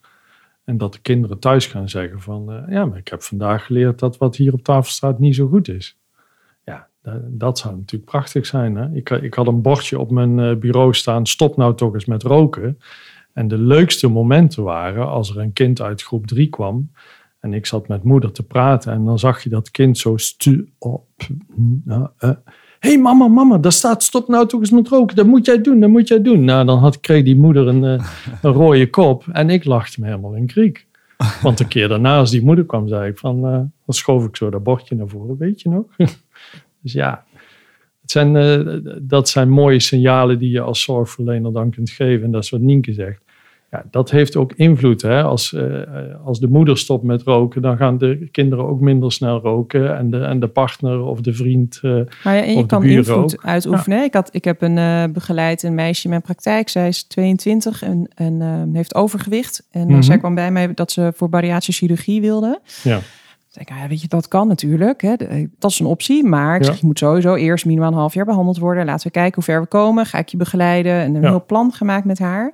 En 0.65 0.79
dat 0.79 0.93
de 0.93 1.01
kinderen 1.01 1.39
thuis 1.39 1.67
gaan 1.67 1.89
zeggen 1.89 2.21
van, 2.21 2.65
ja, 2.69 2.85
maar 2.85 2.99
ik 2.99 3.09
heb 3.09 3.23
vandaag 3.23 3.67
geleerd 3.67 3.99
dat 3.99 4.17
wat 4.17 4.37
hier 4.37 4.53
op 4.53 4.63
tafel 4.63 4.91
staat 4.93 5.19
niet 5.19 5.35
zo 5.35 5.47
goed 5.47 5.69
is. 5.69 6.01
Dat 7.29 7.59
zou 7.59 7.77
natuurlijk 7.77 8.11
prachtig 8.11 8.47
zijn. 8.47 8.75
Hè? 8.75 8.93
Ik, 8.93 9.11
ik 9.11 9.35
had 9.35 9.47
een 9.47 9.63
bordje 9.63 9.99
op 9.99 10.11
mijn 10.11 10.39
eh, 10.39 10.57
bureau 10.57 10.95
staan: 10.95 11.27
stop 11.27 11.57
nou 11.57 11.75
toch 11.75 11.95
eens 11.95 12.05
met 12.05 12.23
roken. 12.23 12.79
En 13.33 13.49
de 13.49 13.59
leukste 13.59 14.09
momenten 14.09 14.63
waren 14.63 15.09
als 15.09 15.31
er 15.31 15.39
een 15.39 15.53
kind 15.53 15.81
uit 15.81 16.03
groep 16.03 16.27
3 16.27 16.49
kwam. 16.49 16.91
En 17.41 17.53
ik 17.55 17.67
zat 17.67 17.89
met 17.89 18.05
moeder 18.05 18.33
te 18.33 18.43
praten. 18.43 18.93
En 18.93 19.05
dan 19.05 19.19
zag 19.19 19.43
je 19.43 19.49
dat 19.49 19.71
kind 19.71 19.99
zo 19.99 20.17
stu 20.17 20.73
op. 20.79 21.09
Hey 22.81 22.99
mama, 22.99 23.29
mama, 23.29 23.59
daar 23.59 23.73
staat 23.73 24.03
stop 24.03 24.29
nou 24.29 24.47
toch 24.47 24.61
eens 24.61 24.71
met 24.71 24.89
roken. 24.89 25.17
Dat 25.17 25.27
moet 25.27 25.47
jij 25.47 25.61
doen, 25.61 25.81
dat 25.81 25.91
moet 25.91 26.09
jij 26.09 26.23
doen. 26.23 26.45
Nou, 26.45 26.67
dan 26.67 26.79
had, 26.79 27.01
kreeg 27.01 27.25
die 27.25 27.37
moeder 27.37 27.67
een, 27.67 27.83
uh, 27.83 28.07
een 28.43 28.53
rode 28.53 28.91
kop. 28.91 29.25
En 29.33 29.51
ik 29.51 29.65
lachte 29.65 30.01
me 30.01 30.07
helemaal 30.07 30.35
in 30.35 30.47
kriek. 30.47 30.87
Want 31.43 31.61
een 31.61 31.69
keer 31.69 31.89
daarna, 31.89 32.19
als 32.19 32.31
die 32.31 32.43
moeder 32.43 32.65
kwam, 32.65 32.89
zei 32.89 33.11
ik 33.11 33.19
van... 33.19 33.37
Uh, 33.37 33.53
dan 33.53 33.71
schoof 33.87 34.25
ik 34.25 34.37
zo 34.37 34.51
dat 34.51 34.63
bordje 34.63 34.97
naar 34.97 35.09
voren, 35.09 35.37
weet 35.37 35.61
je 35.61 35.69
nog? 35.69 35.85
Dus 36.83 36.93
ja, 36.93 37.25
het 38.01 38.11
zijn, 38.11 38.35
uh, 38.35 38.93
dat 39.03 39.29
zijn 39.29 39.49
mooie 39.49 39.81
signalen 39.81 40.39
die 40.39 40.51
je 40.51 40.61
als 40.61 40.83
zorgverlener 40.83 41.53
dan 41.53 41.71
kunt 41.71 41.91
geven. 41.91 42.25
En 42.25 42.31
dat 42.31 42.43
is 42.43 42.51
wat 42.51 42.61
Nienke 42.61 42.93
zegt. 42.93 43.23
Ja, 43.71 43.85
dat 43.91 44.11
heeft 44.11 44.37
ook 44.37 44.53
invloed. 44.57 45.03
Hè? 45.03 45.23
Als, 45.23 45.53
eh, 45.53 45.65
als 46.25 46.41
de 46.41 46.49
moeder 46.49 46.79
stopt 46.79 47.05
met 47.05 47.23
roken, 47.23 47.63
dan 47.63 47.77
gaan 47.77 47.99
de 47.99 48.29
kinderen 48.31 48.69
ook 48.69 48.81
minder 48.81 49.13
snel 49.13 49.39
roken. 49.41 49.97
En 49.97 50.11
de, 50.11 50.19
en 50.21 50.41
de 50.41 50.49
partner 50.49 51.01
of 51.05 51.21
de 51.21 51.35
vriend. 51.35 51.79
eh, 51.83 51.91
Maar 52.25 52.37
ja, 52.37 52.43
en 52.43 52.57
je 52.57 52.67
kan 52.67 52.85
invloed 52.85 53.37
ook. 53.39 53.45
uitoefenen. 53.45 54.05
Ik, 54.05 54.15
had, 54.15 54.29
ik 54.33 54.45
heb 54.45 54.63
een 54.63 54.79
eh, 54.79 55.05
begeleid 55.13 55.63
een 55.63 55.75
meisje 55.75 56.05
in 56.05 56.11
mijn 56.11 56.23
praktijk. 56.23 56.69
Zij 56.69 56.89
is 56.89 57.03
22 57.03 57.83
en, 57.83 58.09
en 58.15 58.43
eh, 58.43 58.63
heeft 58.77 58.95
overgewicht. 58.95 59.67
En 59.71 59.81
eh, 59.81 59.87
Mhm. 59.95 60.03
zij 60.03 60.19
kwam 60.19 60.35
bij 60.35 60.51
mij 60.51 60.75
dat 60.75 60.93
ze 60.93 61.13
voor 61.17 61.29
bariatrische 61.29 61.73
chirurgie 61.87 62.21
wilde. 62.21 62.61
ja. 62.83 62.97
Ik 62.97 63.57
denk, 63.57 63.71
ah, 63.71 63.79
ja, 63.85 63.89
weet 63.89 64.01
je, 64.03 64.09
dat 64.09 64.29
kan 64.29 64.49
natuurlijk. 64.49 65.01
Hè. 65.03 65.15
Dat 65.59 65.71
is 65.71 65.79
een 65.81 65.87
optie. 65.87 66.25
Maar 66.25 66.57
ik 66.57 66.65
zeg, 66.65 66.81
je 66.81 66.87
moet 66.87 66.99
sowieso 66.99 67.35
eerst 67.35 67.65
minimaal 67.67 67.89
een 67.93 67.99
half 67.99 68.15
jaar 68.15 68.25
behandeld 68.25 68.59
worden. 68.59 68.85
Laten 68.85 69.07
we 69.07 69.13
kijken 69.13 69.35
hoe 69.35 69.45
ver 69.45 69.61
we 69.61 69.67
komen. 69.67 70.07
Ga 70.07 70.19
ik 70.19 70.29
je 70.29 70.37
begeleiden? 70.37 70.93
En 70.93 71.15
een 71.15 71.25
heel 71.25 71.45
plan 71.47 71.73
gemaakt 71.73 72.05
met 72.05 72.19
haar. 72.19 72.53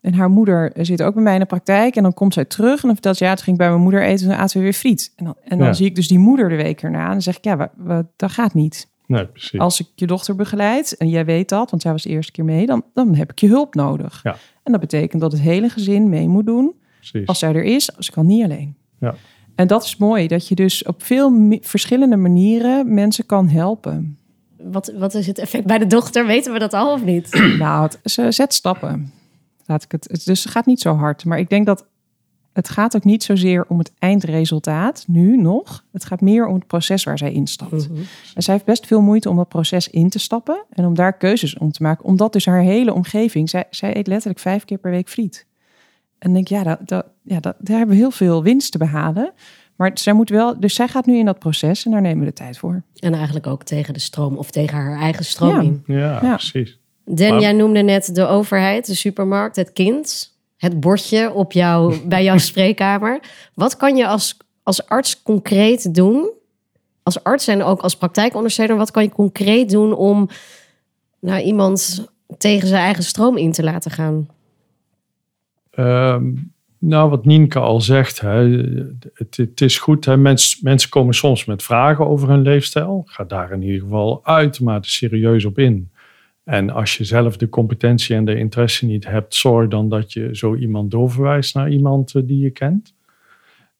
En 0.00 0.14
haar 0.14 0.30
moeder 0.30 0.72
zit 0.76 1.02
ook 1.02 1.14
bij 1.14 1.22
mij 1.22 1.34
in 1.34 1.40
de 1.40 1.46
praktijk. 1.46 1.96
En 1.96 2.02
dan 2.02 2.14
komt 2.14 2.34
zij 2.34 2.44
terug 2.44 2.74
en 2.74 2.82
dan 2.82 2.92
vertelt 2.92 3.16
ze... 3.16 3.24
ja, 3.24 3.34
toen 3.34 3.44
ging 3.44 3.56
ik 3.56 3.62
bij 3.62 3.70
mijn 3.70 3.82
moeder 3.82 4.02
eten 4.02 4.26
en 4.26 4.32
toen 4.32 4.40
aten 4.42 4.56
we 4.56 4.62
weer 4.62 4.72
friet. 4.72 5.12
En 5.16 5.24
dan, 5.24 5.34
en 5.44 5.58
dan 5.58 5.66
Ja. 5.66 5.72
zie 5.72 5.86
ik 5.86 5.94
dus 5.94 6.08
die 6.08 6.18
moeder 6.18 6.48
de 6.48 6.56
week 6.56 6.82
erna. 6.82 7.04
En 7.04 7.10
dan 7.10 7.22
zeg 7.22 7.36
ik, 7.36 7.44
ja, 7.44 7.70
dat 8.16 8.32
gaat 8.32 8.54
niet. 8.54 8.88
Nee, 9.06 9.26
precies. 9.26 9.60
Als 9.60 9.80
ik 9.80 9.86
je 9.94 10.06
dochter 10.06 10.34
begeleid 10.36 10.96
en 10.96 11.08
jij 11.08 11.24
weet 11.24 11.48
dat... 11.48 11.70
want 11.70 11.82
zij 11.82 11.92
was 11.92 12.02
de 12.02 12.08
eerste 12.08 12.32
keer 12.32 12.44
mee... 12.44 12.66
dan, 12.66 12.84
dan 12.94 13.14
heb 13.14 13.30
ik 13.30 13.38
je 13.38 13.48
hulp 13.48 13.74
nodig. 13.74 14.20
Ja. 14.22 14.36
En 14.62 14.72
dat 14.72 14.80
betekent 14.80 15.20
dat 15.22 15.32
het 15.32 15.40
hele 15.40 15.68
gezin 15.68 16.08
mee 16.08 16.28
moet 16.28 16.46
doen 16.46 16.74
precies. 16.98 17.26
als 17.26 17.38
zij 17.38 17.54
er 17.54 17.64
is, 17.64 17.84
ze 17.98 18.10
kan 18.10 18.26
niet 18.26 18.44
alleen. 18.44 18.76
Ja. 19.00 19.14
En 19.54 19.66
dat 19.66 19.84
is 19.84 19.96
mooi, 19.96 20.26
dat 20.26 20.48
je 20.48 20.54
dus 20.54 20.82
op 20.84 21.02
veel 21.02 21.56
verschillende 21.60 22.16
manieren 22.16 22.94
mensen 22.94 23.26
kan 23.26 23.48
helpen. 23.48 24.18
Wat, 24.62 24.92
wat 24.98 25.14
is 25.14 25.26
het 25.26 25.38
effect 25.38 25.66
bij 25.66 25.78
de 25.78 25.86
dochter? 25.86 26.26
Weten 26.26 26.52
we 26.52 26.58
dat 26.58 26.72
al 26.74 26.92
of 26.92 27.04
niet? 27.04 27.40
nou, 27.58 27.82
het, 27.82 27.98
ze 28.12 28.32
zet 28.32 28.54
stappen. 28.54 29.12
Laat 29.68 29.82
ik 29.82 29.92
het, 29.92 30.22
dus 30.24 30.42
het 30.44 30.52
gaat 30.52 30.66
niet 30.66 30.80
zo 30.80 30.94
hard. 30.94 31.24
Maar 31.24 31.38
ik 31.38 31.48
denk 31.48 31.66
dat 31.66 31.86
het 32.52 32.68
gaat 32.68 32.96
ook 32.96 33.04
niet 33.04 33.22
zozeer 33.22 33.64
om 33.68 33.78
het 33.78 33.92
eindresultaat, 33.98 35.04
nu 35.06 35.36
nog. 35.36 35.84
Het 35.92 36.04
gaat 36.04 36.20
meer 36.20 36.46
om 36.46 36.54
het 36.54 36.66
proces 36.66 37.04
waar 37.04 37.18
zij 37.18 37.32
instapt. 37.32 37.88
Mhm. 37.88 38.00
En 38.34 38.42
zij 38.42 38.54
heeft 38.54 38.66
best 38.66 38.86
veel 38.86 39.00
moeite 39.00 39.28
om 39.30 39.36
dat 39.36 39.48
proces 39.48 39.88
in 39.88 40.08
te 40.08 40.18
stappen 40.18 40.64
en 40.70 40.84
om 40.84 40.94
daar 40.94 41.12
keuzes 41.16 41.58
om 41.58 41.72
te 41.72 41.82
maken. 41.82 42.04
Omdat 42.04 42.32
dus 42.32 42.46
haar 42.46 42.60
hele 42.60 42.94
omgeving, 42.94 43.50
zij, 43.50 43.64
zij 43.70 43.96
eet 43.96 44.06
letterlijk 44.06 44.40
vijf 44.40 44.64
keer 44.64 44.78
per 44.78 44.90
week 44.90 45.08
friet. 45.08 45.46
En 46.18 46.32
denk 46.32 46.48
ja, 46.48 46.62
dat, 46.62 46.78
dat, 46.88 47.06
ja 47.22 47.40
dat, 47.40 47.54
daar 47.58 47.76
hebben 47.76 47.94
we 47.96 48.00
heel 48.02 48.10
veel 48.10 48.42
winst 48.42 48.72
te 48.72 48.78
behalen. 48.78 49.32
Maar 49.76 49.90
zij 49.94 50.12
moet 50.12 50.28
wel, 50.30 50.60
dus 50.60 50.74
zij 50.74 50.88
gaat 50.88 51.06
nu 51.06 51.16
in 51.18 51.24
dat 51.24 51.38
proces 51.38 51.84
en 51.84 51.90
daar 51.90 52.00
nemen 52.00 52.18
we 52.18 52.24
de 52.24 52.32
tijd 52.32 52.58
voor. 52.58 52.82
En 52.94 53.14
eigenlijk 53.14 53.46
ook 53.46 53.62
tegen 53.62 53.94
de 53.94 54.00
stroom 54.00 54.36
of 54.36 54.50
tegen 54.50 54.76
haar 54.78 54.98
eigen 54.98 55.24
stroom 55.24 55.54
Ja. 55.54 55.60
in. 55.60 55.82
Ja, 55.86 56.22
Ja. 56.22 56.34
precies. 56.34 56.78
Den, 57.14 57.30
Maar- 57.30 57.40
jij 57.40 57.52
noemde 57.52 57.82
net 57.82 58.14
de 58.14 58.26
overheid, 58.26 58.86
de 58.86 58.94
supermarkt, 58.94 59.56
het 59.56 59.72
kind, 59.72 60.32
het 60.56 60.80
bordje 60.80 61.32
op 61.32 61.52
jou, 61.52 61.96
bij 62.08 62.24
jouw 62.24 62.38
spreekkamer. 62.38 63.20
Wat 63.54 63.76
kan 63.76 63.96
je 63.96 64.06
als, 64.06 64.36
als 64.62 64.86
arts 64.86 65.22
concreet 65.22 65.94
doen? 65.94 66.30
Als 67.02 67.24
arts 67.24 67.48
en 67.48 67.62
ook 67.62 67.80
als 67.80 67.96
praktijkondersteuner, 67.96 68.76
wat 68.76 68.90
kan 68.90 69.02
je 69.02 69.08
concreet 69.08 69.70
doen 69.70 69.92
om 69.94 70.28
nou, 71.20 71.42
iemand 71.42 72.08
tegen 72.38 72.68
zijn 72.68 72.82
eigen 72.82 73.02
stroom 73.04 73.36
in 73.36 73.52
te 73.52 73.62
laten 73.62 73.90
gaan? 73.90 74.28
Ehm, 75.70 76.32
nou, 76.78 77.10
wat 77.10 77.24
Nienke 77.24 77.58
al 77.58 77.80
zegt, 77.80 78.20
hè, 78.20 78.62
het, 79.14 79.36
het 79.36 79.60
is 79.60 79.78
goed. 79.78 80.04
Hè, 80.04 80.16
mens, 80.16 80.60
mensen 80.60 80.90
komen 80.90 81.14
soms 81.14 81.44
met 81.44 81.62
vragen 81.62 82.06
over 82.06 82.28
hun 82.28 82.42
leefstijl. 82.42 83.02
Ga 83.06 83.24
daar 83.24 83.52
in 83.52 83.62
ieder 83.62 83.80
geval 83.80 84.20
uitermate 84.24 84.90
serieus 84.90 85.44
op 85.44 85.58
in. 85.58 85.90
En 86.48 86.70
als 86.70 86.96
je 86.96 87.04
zelf 87.04 87.36
de 87.36 87.48
competentie 87.48 88.16
en 88.16 88.24
de 88.24 88.38
interesse 88.38 88.86
niet 88.86 89.06
hebt, 89.06 89.34
zorg 89.34 89.68
dan 89.68 89.88
dat 89.88 90.12
je 90.12 90.36
zo 90.36 90.54
iemand 90.54 90.90
doorverwijst 90.90 91.54
naar 91.54 91.70
iemand 91.70 92.14
eh, 92.14 92.22
die 92.24 92.38
je 92.38 92.50
kent. 92.50 92.94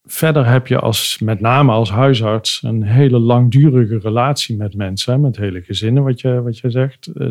Verder 0.05 0.47
heb 0.47 0.67
je 0.67 0.79
als, 0.79 1.19
met 1.19 1.39
name 1.39 1.71
als 1.71 1.91
huisarts 1.91 2.63
een 2.63 2.83
hele 2.83 3.19
langdurige 3.19 3.97
relatie 3.97 4.57
met 4.57 4.75
mensen, 4.75 5.21
met 5.21 5.37
hele 5.37 5.61
gezinnen, 5.61 6.03
wat 6.03 6.21
je, 6.21 6.41
wat 6.41 6.57
je 6.57 6.69
zegt. 6.69 7.07
Eh, 7.07 7.27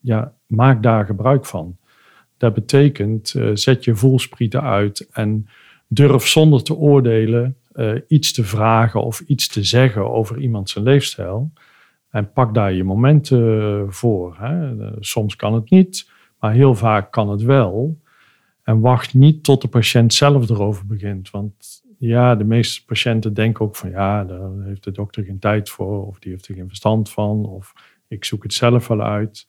ja, 0.00 0.32
maak 0.46 0.82
daar 0.82 1.06
gebruik 1.06 1.46
van. 1.46 1.76
Dat 2.36 2.54
betekent, 2.54 3.34
eh, 3.34 3.50
zet 3.54 3.84
je 3.84 3.94
voelsprieten 3.94 4.62
uit 4.62 5.08
en 5.12 5.48
durf 5.88 6.26
zonder 6.26 6.62
te 6.62 6.74
oordelen 6.74 7.56
iets 8.08 8.32
te 8.32 8.44
vragen 8.44 9.02
of 9.02 9.20
iets 9.20 9.48
te 9.48 9.64
zeggen 9.64 10.10
over 10.10 10.38
iemand 10.38 10.70
zijn 10.70 10.84
leefstijl. 10.84 11.52
En 12.10 12.32
pak 12.32 12.54
daar 12.54 12.72
je 12.72 12.84
momenten 12.84 13.60
eh, 13.60 13.82
voor. 13.88 14.36
Hè. 14.38 14.74
Soms 15.00 15.36
kan 15.36 15.54
het 15.54 15.70
niet, 15.70 16.10
maar 16.38 16.52
heel 16.52 16.74
vaak 16.74 17.12
kan 17.12 17.30
het 17.30 17.42
wel. 17.42 18.00
En 18.62 18.80
wacht 18.80 19.14
niet 19.14 19.44
tot 19.44 19.62
de 19.62 19.68
patiënt 19.68 20.14
zelf 20.14 20.48
erover 20.48 20.86
begint. 20.86 21.30
Want 21.30 21.84
ja, 21.98 22.34
de 22.34 22.44
meeste 22.44 22.84
patiënten 22.84 23.34
denken 23.34 23.64
ook 23.64 23.76
van 23.76 23.90
ja, 23.90 24.24
daar 24.24 24.50
heeft 24.62 24.84
de 24.84 24.90
dokter 24.90 25.24
geen 25.24 25.38
tijd 25.38 25.70
voor, 25.70 26.06
of 26.06 26.18
die 26.18 26.32
heeft 26.32 26.48
er 26.48 26.54
geen 26.54 26.68
verstand 26.68 27.10
van, 27.10 27.46
of 27.46 27.72
ik 28.08 28.24
zoek 28.24 28.42
het 28.42 28.52
zelf 28.52 28.88
wel 28.88 29.02
uit. 29.02 29.46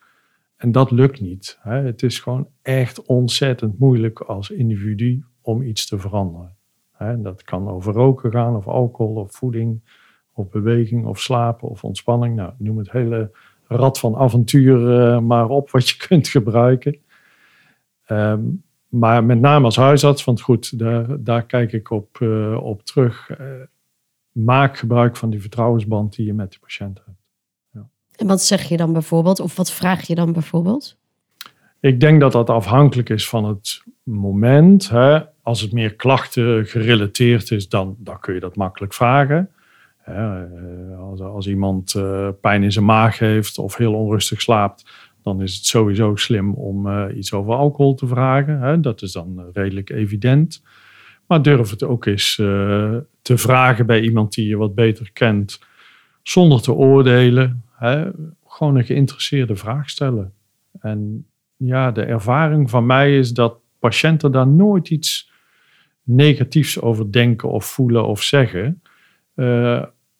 En 0.57 0.71
dat 0.71 0.91
lukt 0.91 1.21
niet. 1.21 1.59
Hè. 1.61 1.75
Het 1.75 2.03
is 2.03 2.19
gewoon 2.19 2.47
echt 2.61 3.05
ontzettend 3.05 3.79
moeilijk 3.79 4.19
als 4.19 4.49
individu 4.49 5.23
om 5.41 5.61
iets 5.61 5.87
te 5.87 5.99
veranderen. 5.99 6.55
Hè. 6.91 7.21
Dat 7.21 7.43
kan 7.43 7.69
over 7.69 7.93
roken 7.93 8.31
gaan, 8.31 8.55
of 8.55 8.67
alcohol, 8.67 9.15
of 9.15 9.35
voeding, 9.35 9.81
of 10.37 10.49
beweging, 10.49 11.05
of 11.05 11.19
slapen, 11.19 11.69
of 11.69 11.83
ontspanning. 11.83 12.35
Nou, 12.35 12.53
noem 12.57 12.77
het 12.77 12.91
hele 12.91 13.31
rad 13.67 13.99
van 13.99 14.15
avontuur 14.15 14.99
eh, 14.99 15.19
maar 15.19 15.49
op 15.49 15.71
wat 15.71 15.89
je 15.89 15.97
kunt 16.07 16.27
gebruiken. 16.27 16.97
Ehm, 18.05 18.41
maar 18.87 19.23
met 19.23 19.39
name 19.39 19.65
als 19.65 19.75
huisarts, 19.75 20.23
want 20.23 20.41
goed, 20.41 20.79
daar, 20.79 21.23
daar 21.23 21.45
kijk 21.45 21.73
ik 21.73 21.91
op, 21.91 22.21
eh, 22.21 22.57
op 22.63 22.83
terug. 22.83 23.29
Eh, 23.29 23.45
maak 24.31 24.77
gebruik 24.77 25.17
van 25.17 25.29
die 25.29 25.41
vertrouwensband 25.41 26.15
die 26.15 26.25
je 26.25 26.33
met 26.33 26.51
de 26.51 26.59
patiënt 26.59 27.01
hebt. 27.05 27.17
En 28.17 28.27
wat 28.27 28.41
zeg 28.41 28.63
je 28.63 28.77
dan 28.77 28.93
bijvoorbeeld? 28.93 29.39
Of 29.39 29.55
wat 29.55 29.71
vraag 29.71 30.07
je 30.07 30.15
dan 30.15 30.33
bijvoorbeeld? 30.33 30.97
Ik 31.79 31.99
denk 31.99 32.21
dat 32.21 32.31
dat 32.31 32.49
afhankelijk 32.49 33.09
is 33.09 33.29
van 33.29 33.45
het 33.45 33.81
moment. 34.03 34.89
Hè. 34.89 35.19
Als 35.41 35.61
het 35.61 35.71
meer 35.71 35.95
klachten 35.95 36.65
gerelateerd 36.65 37.51
is, 37.51 37.69
dan, 37.69 37.95
dan 37.99 38.19
kun 38.19 38.33
je 38.33 38.39
dat 38.39 38.55
makkelijk 38.55 38.93
vragen. 38.93 39.49
Eh, 40.07 40.99
als, 40.99 41.19
als 41.19 41.47
iemand 41.47 41.95
eh, 41.95 42.29
pijn 42.41 42.63
in 42.63 42.71
zijn 42.71 42.85
maag 42.85 43.19
heeft 43.19 43.57
of 43.57 43.75
heel 43.75 43.93
onrustig 43.93 44.41
slaapt, 44.41 44.85
dan 45.23 45.41
is 45.41 45.55
het 45.55 45.65
sowieso 45.65 46.15
slim 46.15 46.53
om 46.53 46.87
eh, 46.87 47.17
iets 47.17 47.33
over 47.33 47.53
alcohol 47.53 47.93
te 47.93 48.07
vragen. 48.07 48.81
Dat 48.81 49.01
is 49.01 49.11
dan 49.11 49.49
redelijk 49.53 49.89
evident. 49.89 50.63
Maar 51.25 51.41
durf 51.41 51.69
het 51.69 51.83
ook 51.83 52.05
eens 52.05 52.35
te 53.21 53.37
vragen 53.37 53.85
bij 53.85 54.01
iemand 54.01 54.33
die 54.33 54.47
je 54.47 54.57
wat 54.57 54.75
beter 54.75 55.09
kent, 55.13 55.59
zonder 56.23 56.61
te 56.61 56.73
oordelen. 56.73 57.63
Gewoon 58.45 58.75
een 58.75 58.85
geïnteresseerde 58.85 59.55
vraag 59.55 59.89
stellen. 59.89 60.33
En 60.79 61.25
ja, 61.57 61.91
de 61.91 62.03
ervaring 62.03 62.69
van 62.69 62.85
mij 62.85 63.17
is 63.17 63.33
dat 63.33 63.59
patiënten 63.79 64.31
daar 64.31 64.47
nooit 64.47 64.89
iets 64.89 65.31
negatiefs 66.03 66.81
over 66.81 67.11
denken 67.11 67.49
of 67.49 67.65
voelen 67.65 68.07
of 68.07 68.23
zeggen. 68.23 68.81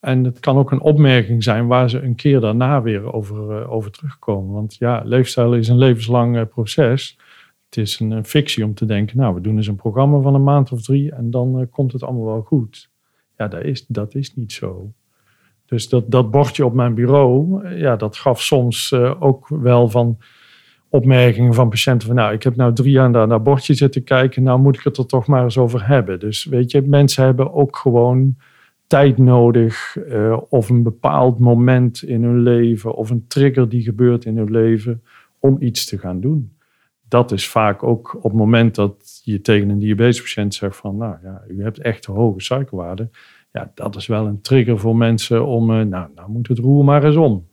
En 0.07 0.23
het 0.23 0.39
kan 0.39 0.57
ook 0.57 0.71
een 0.71 0.81
opmerking 0.81 1.43
zijn 1.43 1.67
waar 1.67 1.89
ze 1.89 2.01
een 2.01 2.15
keer 2.15 2.39
daarna 2.39 2.81
weer 2.81 3.13
over, 3.13 3.61
eh, 3.61 3.71
over 3.71 3.91
terugkomen. 3.91 4.53
Want 4.53 4.75
ja, 4.79 5.01
leefstijl 5.05 5.53
is 5.53 5.67
een 5.67 5.77
levenslang 5.77 6.37
eh, 6.37 6.45
proces. 6.45 7.17
Het 7.65 7.77
is 7.77 7.99
een, 7.99 8.25
fictie 8.25 8.65
om 8.65 8.73
te 8.73 8.85
denken, 8.85 9.17
nou, 9.17 9.33
we 9.35 9.41
doen 9.41 9.55
eens 9.55 9.67
een 9.67 9.75
programma 9.75 10.19
van 10.19 10.35
een 10.35 10.43
maand 10.43 10.71
of 10.71 10.81
drie 10.81 11.11
en 11.11 11.31
dan 11.31 11.59
eh, 11.59 11.65
komt 11.71 11.91
het 11.91 12.03
allemaal 12.03 12.25
wel 12.25 12.41
goed. 12.41 12.89
Ja, 13.37 13.47
dat 13.47 13.63
is, 13.63 13.85
dat 13.87 14.15
is 14.15 14.35
niet 14.35 14.51
zo. 14.51 14.93
Dus 15.65 15.89
dat, 15.89 16.11
dat 16.11 16.31
bordje 16.31 16.65
op 16.65 16.73
mijn 16.73 16.93
bureau, 16.93 17.67
ja, 17.69 17.95
dat 17.95 18.17
gaf 18.17 18.41
soms 18.41 18.93
ook 19.19 19.47
wel 19.47 19.89
van 19.89 20.17
opmerkingen 20.89 21.53
van 21.53 21.69
patiënten 21.69 22.07
van 22.07 22.17
nou, 22.17 22.33
ik 22.33 22.43
heb 22.43 22.55
nou 22.55 22.73
drie 22.73 22.91
jaar 22.91 23.09
naar 23.09 23.27
dat 23.27 23.43
bordje 23.43 23.73
zitten 23.73 24.03
kijken, 24.03 24.43
nou 24.43 24.59
moet 24.59 24.75
ik 24.75 24.83
het 24.83 24.97
er 24.97 25.05
toch 25.05 25.27
maar 25.27 25.43
eens 25.43 25.57
over 25.57 25.87
hebben. 25.87 26.19
Dus 26.19 26.45
weet 26.45 26.71
je, 26.71 26.81
mensen 26.81 27.23
hebben 27.23 27.53
ook 27.53 27.77
gewoon 27.77 28.35
tijd 28.87 29.17
nodig 29.17 29.97
eh, 29.97 30.37
of 30.49 30.69
een 30.69 30.83
bepaald 30.83 31.39
moment 31.39 32.03
in 32.03 32.23
hun 32.23 32.41
leven 32.41 32.95
of 32.95 33.09
een 33.09 33.27
trigger 33.27 33.69
die 33.69 33.81
gebeurt 33.81 34.25
in 34.25 34.37
hun 34.37 34.51
leven 34.51 35.03
om 35.39 35.57
iets 35.59 35.85
te 35.85 35.97
gaan 35.97 36.19
doen. 36.19 36.55
Dat 37.07 37.31
is 37.31 37.47
vaak 37.47 37.83
ook 37.83 38.15
op 38.15 38.23
het 38.23 38.33
moment 38.33 38.75
dat 38.75 39.21
je 39.23 39.41
tegen 39.41 39.69
een 39.69 39.79
diabetespatiënt 39.79 40.53
zegt 40.53 40.75
van 40.75 40.97
nou 40.97 41.15
ja, 41.23 41.43
u 41.47 41.63
hebt 41.63 41.79
echt 41.79 42.05
hoge 42.05 42.41
suikerwaarden. 42.41 43.11
Ja, 43.51 43.71
dat 43.73 43.95
is 43.95 44.07
wel 44.07 44.25
een 44.25 44.41
trigger 44.41 44.79
voor 44.79 44.95
mensen 44.95 45.45
om, 45.45 45.71
eh, 45.71 45.85
nou, 45.85 46.09
nou 46.15 46.29
moet 46.29 46.47
het 46.47 46.59
roer 46.59 46.83
maar 46.83 47.03
eens 47.03 47.15
om. 47.15 47.47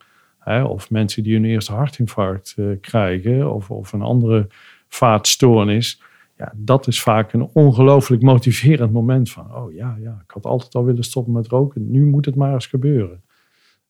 Of 0.64 0.90
mensen 0.90 1.22
die 1.22 1.34
hun 1.34 1.44
eerste 1.44 1.72
hartinfarct 1.72 2.54
eh, 2.56 2.66
krijgen 2.80 3.54
of, 3.54 3.70
of 3.70 3.92
een 3.92 4.02
andere 4.02 4.46
vaatstoornis. 4.88 6.02
Ja, 6.36 6.52
dat 6.56 6.86
is 6.86 7.02
vaak 7.02 7.32
een 7.32 7.48
ongelooflijk 7.52 8.22
motiverend 8.22 8.92
moment 8.92 9.30
van, 9.30 9.54
oh 9.54 9.72
ja, 9.72 9.96
ja, 10.00 10.20
ik 10.24 10.30
had 10.30 10.44
altijd 10.44 10.74
al 10.74 10.84
willen 10.84 11.04
stoppen 11.04 11.32
met 11.32 11.46
roken. 11.46 11.90
Nu 11.90 12.06
moet 12.06 12.24
het 12.24 12.34
maar 12.34 12.52
eens 12.52 12.66
gebeuren. 12.66 13.22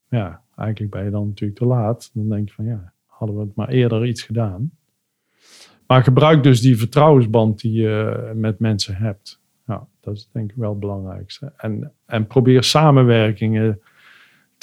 Ja, 0.08 0.42
eigenlijk 0.56 0.92
ben 0.92 1.04
je 1.04 1.10
dan 1.10 1.26
natuurlijk 1.26 1.58
te 1.58 1.66
laat. 1.66 2.10
Dan 2.14 2.28
denk 2.28 2.48
je 2.48 2.54
van, 2.54 2.64
ja, 2.64 2.92
hadden 3.06 3.36
we 3.36 3.42
het 3.42 3.54
maar 3.54 3.68
eerder 3.68 4.06
iets 4.06 4.22
gedaan. 4.22 4.70
Maar 5.86 6.02
gebruik 6.02 6.42
dus 6.42 6.60
die 6.60 6.78
vertrouwensband 6.78 7.60
die 7.60 7.72
je 7.72 8.32
met 8.34 8.58
mensen 8.58 8.96
hebt. 8.96 9.42
Ja, 9.66 9.86
dat 10.00 10.16
is 10.16 10.28
denk 10.32 10.50
ik 10.50 10.56
wel 10.56 10.70
het 10.70 10.80
belangrijkste. 10.80 11.52
En, 11.56 11.92
en 12.06 12.26
probeer 12.26 12.62
samenwerkingen 12.62 13.80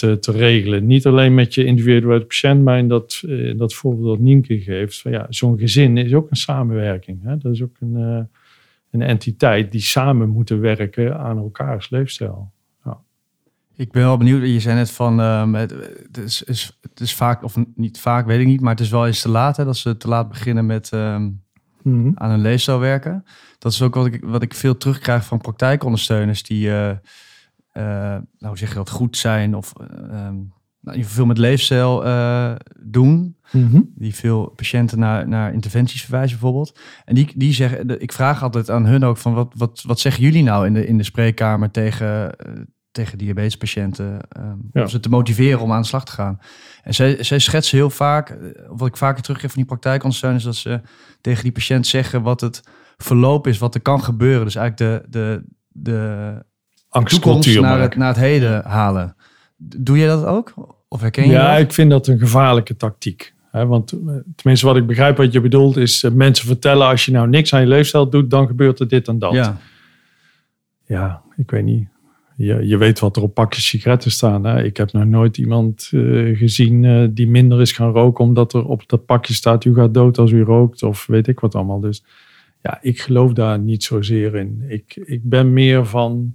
te, 0.02 0.20
te 0.20 0.32
regelen. 0.32 0.86
Niet 0.86 1.06
alleen 1.06 1.34
met 1.34 1.54
je 1.54 1.66
individuele 1.66 2.26
patiënt, 2.26 2.64
maar 2.64 2.78
in 2.78 2.88
dat, 2.88 3.22
in 3.28 3.58
dat 3.58 3.74
voorbeeld 3.74 4.08
dat 4.08 4.20
Nienke 4.20 4.60
geeft. 4.60 5.02
Van 5.02 5.12
ja, 5.12 5.26
Zo'n 5.30 5.60
gezin 5.60 5.98
is 5.98 6.14
ook 6.14 6.30
een 6.30 6.36
samenwerking. 6.36 7.24
Hè? 7.24 7.38
Dat 7.38 7.54
is 7.54 7.64
ook 7.64 7.76
een, 7.80 7.98
uh, 7.98 8.20
een 8.92 9.02
entiteit 9.02 9.72
die 9.72 9.82
samen 9.82 10.30
moeten 10.30 10.60
werken 10.60 11.20
aan 11.20 11.38
elkaars 11.38 11.90
leefstijl. 11.90 12.52
Ja. 12.86 12.98
Ik 13.76 13.92
ben 13.92 14.04
wel 14.04 14.18
benieuwd. 14.18 14.42
Je 14.42 14.60
zei 14.60 14.76
net 14.76 14.92
van 14.92 15.20
um, 15.20 15.56
het, 15.56 15.74
is, 16.24 16.44
is, 16.44 16.80
het 16.82 17.00
is 17.00 17.16
vaak, 17.16 17.44
of 17.44 17.58
niet 17.76 18.00
vaak, 18.00 18.26
weet 18.26 18.40
ik 18.40 18.48
niet, 18.48 18.62
maar 18.62 18.72
het 18.72 18.84
is 18.84 18.90
wel 18.90 19.08
eens 19.08 19.22
te 19.22 19.30
laat 19.30 19.58
hè, 19.58 19.66
dat 19.66 19.78
ze 19.78 19.98
te 19.98 20.08
laat 20.08 20.30
beginnen 20.30 20.66
met 20.66 20.92
um, 20.94 21.02
mm 21.02 21.42
-hmm. 21.82 22.12
aan 22.16 22.30
hun 22.30 22.42
leefstijl 22.42 22.80
werken. 22.80 23.26
Dat 23.60 23.72
is 23.72 23.82
ook 23.82 23.96
wat 23.96 24.06
ik, 24.06 24.24
wat 24.24 24.42
ik 24.42 24.54
veel 24.54 24.78
terugkrijg 24.78 25.26
van 25.26 25.38
praktijkondersteuners 25.38 26.44
die. 26.44 26.68
Uh, 26.68 26.92
uh, 27.74 28.18
nou 28.38 28.58
zeg 28.58 28.70
je 28.70 28.76
dat, 28.76 28.90
goed 28.90 29.18
zijn 29.18 29.56
of 29.56 29.74
uh, 29.82 30.30
nou, 30.82 31.04
veel 31.04 31.26
met 31.26 31.38
leefstijl 31.38 32.06
uh, 32.06 32.56
doen. 32.80 33.36
Mm 33.52 33.68
-hmm. 33.68 33.92
Die 33.96 34.16
veel 34.16 34.50
patiënten 34.50 35.00
naar, 35.00 35.28
naar 35.28 35.54
interventies 35.54 36.02
verwijzen 36.02 36.40
bijvoorbeeld. 36.40 36.80
En 37.06 37.16
die, 37.16 37.32
die 37.36 37.54
zeggen, 37.54 38.02
ik 38.02 38.12
vraag 38.12 38.44
altijd 38.44 38.70
aan 38.70 38.86
hun 38.86 39.04
ook 39.04 39.18
van 39.18 39.34
wat, 39.34 39.54
wat, 39.58 39.84
wat 39.88 40.00
zeggen 40.00 40.24
jullie 40.24 40.44
nou 40.44 40.66
in 40.66 40.74
de, 40.74 40.88
in 40.88 40.98
de 40.98 41.04
spreekkamer 41.04 41.72
tegen, 41.72 42.36
tegen 42.92 43.18
diabetespatiënten? 43.18 44.20
Um, 44.38 44.70
ja. 44.72 44.82
Om 44.82 44.88
ze 44.88 45.00
te 45.00 45.10
motiveren 45.10 45.60
om 45.60 45.72
aan 45.72 45.82
de 45.82 45.88
slag 45.88 46.06
te 46.06 46.12
gaan. 46.12 46.40
En 46.84 46.94
zij, 46.94 47.24
zij 47.24 47.40
schetsen 47.40 47.78
heel 47.78 47.90
vaak, 47.90 48.38
wat 48.68 48.88
ik 48.88 48.98
vaker 48.98 49.24
teruggeef 49.24 49.52
van 49.52 49.60
die 49.60 49.70
praktijkondersteuners, 49.70 50.44
dat 50.44 50.56
ze 50.56 50.82
tegen 51.22 51.44
die 51.44 51.52
patiënt 51.52 51.88
zeggen 51.88 52.22
wat 52.22 52.42
het 52.42 52.64
verloop 52.98 53.48
is, 53.48 53.58
wat 53.58 53.76
er 53.76 53.82
kan 53.82 54.04
gebeuren. 54.04 54.46
Dus 54.46 54.56
eigenlijk 54.56 55.04
de, 55.04 55.10
de, 55.10 55.44
de 55.68 56.46
angstcultuur 56.92 57.62
naar 57.62 57.82
het, 57.82 57.96
naar 57.96 58.08
het 58.08 58.18
heden 58.18 58.64
halen. 58.66 59.16
Doe 59.58 59.98
je 59.98 60.08
dat 60.08 60.26
ook? 60.26 60.54
Of 60.88 61.02
herken 61.02 61.26
je 61.26 61.32
Ja, 61.32 61.52
dat? 61.52 61.62
ik 61.62 61.74
vind 61.74 61.90
dat 61.90 62.08
een 62.08 62.20
gevaarlijke 62.20 62.76
tactiek. 62.76 63.34
He, 63.52 63.66
want 63.66 63.94
tenminste 64.36 64.66
wat 64.66 64.76
ik 64.76 64.88
begrijp 64.88 65.18
wat 65.18 65.34
je 65.34 65.42
bedoelt 65.42 65.78
is 65.78 66.04
uh, 66.04 66.12
mensen 66.12 66.48
vertellen 66.48 66.88
als 66.88 67.06
je 67.06 67.12
nou 67.12 67.28
niks 67.28 67.54
aan 67.54 67.62
je 67.62 67.68
leefstijl 67.68 68.10
doet, 68.10 68.30
dan 68.30 68.48
gebeurt 68.48 68.80
er 68.80 68.88
dit 68.88 69.08
en 69.08 69.20
dat. 69.20 69.34
Ja, 69.34 69.58
ja 70.86 71.22
ik 71.36 71.52
weet 71.52 71.64
niet. 71.64 71.88
Je, 72.36 72.68
je 72.68 72.78
weet 72.78 73.00
wat 73.00 73.16
er 73.16 73.22
op 73.22 73.34
pakjes 73.34 73.68
sigaretten 73.68 74.12
staan. 74.12 74.44
Hè? 74.44 74.64
Ik 74.64 74.78
heb 74.78 74.92
nog 74.92 75.06
nooit 75.06 75.38
iemand 75.38 75.90
uh, 75.92 76.38
gezien 76.38 76.84
uh, 76.84 77.08
die 77.12 77.28
minder 77.28 77.62
is 77.62 77.72
gaan 77.72 77.92
roken 77.92 78.24
omdat 78.24 78.54
er 78.54 78.66
op 78.66 78.84
dat 78.90 79.06
pakje 79.06 79.34
staat 79.34 79.66
u 79.66 79.74
gaat 79.74 79.94
dood 79.94 80.18
als 80.18 80.32
u 80.32 80.44
rookt 80.44 80.84
of 80.84 81.06
weet 81.06 81.28
ik 81.28 81.40
wat 81.40 81.56
allemaal. 81.56 81.80
Dus 81.80 82.04
ja, 82.62 82.78
ik 82.82 83.02
geloof 83.02 83.34
daar 83.34 83.60
niet 83.60 83.84
zozeer 83.84 84.36
in. 84.36 84.64
Ik, 84.68 84.96
ik 84.96 85.30
ben 85.30 85.54
meer 85.54 85.86
van 85.86 86.34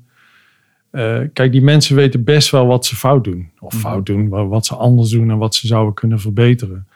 uh, 0.97 1.21
kijk, 1.33 1.53
die 1.53 1.63
mensen 1.63 1.97
weten 1.97 2.25
best 2.25 2.51
wel 2.51 2.67
wat 2.67 2.87
ze 2.87 2.97
fout 2.97 3.25
doen. 3.25 3.51
Of 3.59 3.75
mm 3.75 3.81
-hmm. 3.81 3.91
fout 3.91 4.07
doen, 4.07 4.29
wat 4.29 4.67
ze 4.67 4.75
anders 4.75 5.11
doen 5.11 5.31
en 5.31 5.39
wat 5.39 5.55
ze 5.55 5.67
zouden 5.67 5.95
kunnen 5.95 6.21
verbeteren. 6.21 6.87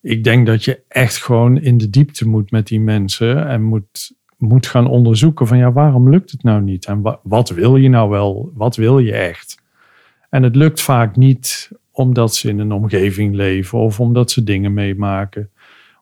Ik 0.00 0.24
denk 0.24 0.46
dat 0.46 0.64
je 0.64 0.80
echt 0.88 1.22
gewoon 1.22 1.60
in 1.60 1.78
de 1.78 1.90
diepte 1.90 2.28
moet 2.28 2.50
met 2.50 2.66
die 2.66 2.80
mensen. 2.80 3.46
En 3.46 3.62
moet, 3.62 4.12
moet 4.36 4.66
gaan 4.66 4.86
onderzoeken 4.86 5.46
van 5.46 5.58
ja, 5.58 5.72
waarom 5.72 6.10
lukt 6.10 6.30
het 6.30 6.42
nou 6.42 6.62
niet? 6.62 6.86
En 6.86 7.00
wa 7.00 7.20
wat 7.22 7.48
wil 7.48 7.76
je 7.76 7.88
nou 7.88 8.10
wel? 8.10 8.52
Wat 8.54 8.76
wil 8.76 8.98
je 8.98 9.12
echt? 9.12 9.62
En 10.30 10.42
het 10.42 10.56
lukt 10.56 10.80
vaak 10.80 11.16
niet 11.16 11.70
omdat 11.90 12.34
ze 12.34 12.48
in 12.48 12.58
een 12.58 12.72
omgeving 12.72 13.34
leven. 13.34 13.78
Of 13.78 14.00
omdat 14.00 14.30
ze 14.30 14.44
dingen 14.44 14.74
meemaken. 14.74 15.50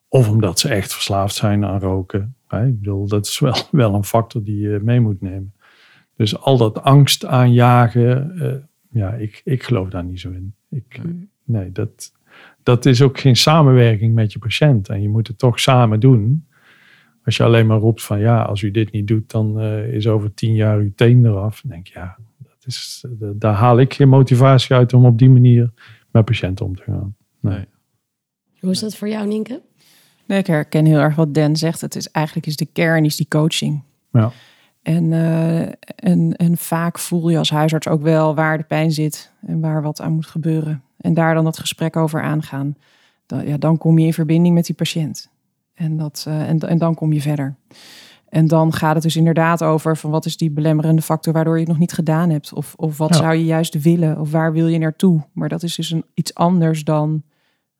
Of 0.09 0.29
omdat 0.29 0.59
ze 0.59 0.69
echt 0.69 0.93
verslaafd 0.93 1.35
zijn 1.35 1.65
aan 1.65 1.81
roken. 1.81 2.35
Ik 2.51 2.81
bedoel, 2.81 3.09
dat 3.09 3.27
is 3.27 3.39
wel, 3.39 3.57
wel 3.71 3.95
een 3.95 4.05
factor 4.05 4.45
die 4.45 4.61
je 4.61 4.81
mee 4.83 5.01
moet 5.01 5.21
nemen. 5.21 5.55
Dus 6.17 6.39
al 6.39 6.57
dat 6.57 6.83
angst 6.83 7.25
aanjagen, 7.25 8.33
uh, 8.37 8.55
ja, 8.91 9.13
ik, 9.13 9.41
ik 9.45 9.63
geloof 9.63 9.89
daar 9.89 10.05
niet 10.05 10.21
zo 10.21 10.31
in. 10.31 10.55
Ik, 10.71 11.01
nee, 11.45 11.73
dat, 11.73 12.13
dat 12.63 12.87
is 12.87 13.03
ook 13.03 13.19
geen 13.19 13.37
samenwerking 13.37 14.15
met 14.15 14.33
je 14.33 14.39
patiënt. 14.39 14.89
En 14.89 15.03
je 15.03 15.09
moet 15.09 15.27
het 15.27 15.39
toch 15.39 15.61
samen 15.61 16.01
doen. 16.01 16.47
Als 17.25 17.37
je 17.37 17.43
alleen 17.43 17.67
maar 17.67 17.79
roept 17.79 18.03
van 18.03 18.19
ja, 18.19 18.43
als 18.43 18.63
u 18.63 18.71
dit 18.71 18.93
niet 18.93 19.07
doet, 19.07 19.31
dan 19.31 19.63
uh, 19.63 19.95
is 19.95 20.07
over 20.07 20.35
tien 20.35 20.55
jaar 20.55 20.79
uw 20.79 20.93
teen 20.95 21.27
eraf. 21.27 21.61
Dan 21.61 21.71
denk 21.71 21.89
ik 21.89 21.95
ja, 21.95 22.17
dat 22.39 22.67
is, 22.67 23.05
daar 23.19 23.55
haal 23.55 23.79
ik 23.79 23.95
geen 23.95 24.09
motivatie 24.09 24.77
uit 24.77 24.93
om 24.93 25.05
op 25.05 25.19
die 25.19 25.31
manier 25.31 25.73
met 26.11 26.25
patiënten 26.25 26.67
om 26.67 26.77
te 26.77 26.83
gaan. 26.83 27.17
Nee. 27.41 27.65
Hoe 28.61 28.71
is 28.71 28.81
dat 28.81 28.97
voor 28.97 29.09
jou, 29.09 29.27
Nienke? 29.27 29.63
Nee, 30.27 30.39
ik 30.39 30.47
herken 30.47 30.85
heel 30.85 30.99
erg 30.99 31.15
wat 31.15 31.35
Dan 31.35 31.57
zegt. 31.57 31.81
Het 31.81 31.97
is 31.97 32.11
eigenlijk 32.11 32.47
is 32.47 32.57
de 32.57 32.69
kern 32.73 33.05
is 33.05 33.17
die 33.17 33.29
coaching. 33.29 33.83
Ja. 34.13 34.33
En, 34.87 35.05
uh, 35.05 35.61
en, 35.96 36.37
en 36.37 36.57
vaak 36.57 36.99
voel 36.99 37.29
je 37.29 37.38
als 37.38 37.51
huisarts 37.51 37.88
ook 37.88 38.03
wel 38.03 38.35
waar 38.35 38.59
de 38.59 38.64
pijn 38.64 38.92
zit 38.92 39.33
en 39.46 39.61
waar 39.61 39.83
wat 39.83 40.01
aan 40.01 40.12
moet 40.12 40.27
gebeuren. 40.27 40.83
En 40.96 41.14
daar 41.14 41.35
dan 41.35 41.44
dat 41.44 41.59
gesprek 41.59 41.96
over 41.96 42.22
aangaan. 42.22 42.77
Dan, 43.27 43.46
ja, 43.46 43.57
dan 43.57 43.79
kom 43.79 43.99
je 43.99 44.07
in 44.07 44.12
verbinding 44.12 44.55
met 44.55 44.66
die 44.66 44.75
patiënt. 44.75 45.31
En, 45.75 45.96
dat, 45.96 46.25
uh, 46.29 46.49
en, 46.49 46.59
en 46.59 46.79
dan 46.79 46.94
kom 46.94 47.12
je 47.12 47.20
verder. 47.20 47.57
En 48.29 48.46
dan 48.46 48.72
gaat 48.72 48.94
het 48.94 49.03
dus 49.03 49.16
inderdaad 49.16 49.62
over 49.62 49.96
van 49.96 50.11
wat 50.11 50.27
is 50.27 50.37
die 50.37 50.51
belemmerende 50.51 51.03
factor 51.03 51.33
waardoor 51.33 51.55
je 51.55 51.61
het 51.61 51.68
nog 51.68 51.79
niet 51.79 51.92
gedaan 51.92 52.31
hebt. 52.31 52.53
Of, 52.53 52.75
of 52.77 52.99
wat 52.99 53.09
ja. 53.09 53.16
zou 53.16 53.35
je 53.35 53.44
juist 53.44 53.83
willen 53.83 54.20
of 54.20 54.31
waar 54.31 54.53
wil 54.53 54.66
je 54.66 54.79
naartoe. 54.79 55.27
Maar 55.33 55.49
dat 55.49 55.62
is 55.62 55.75
dus 55.75 55.90
een, 55.90 56.05
iets 56.14 56.35
anders 56.35 56.85
dan 56.85 57.22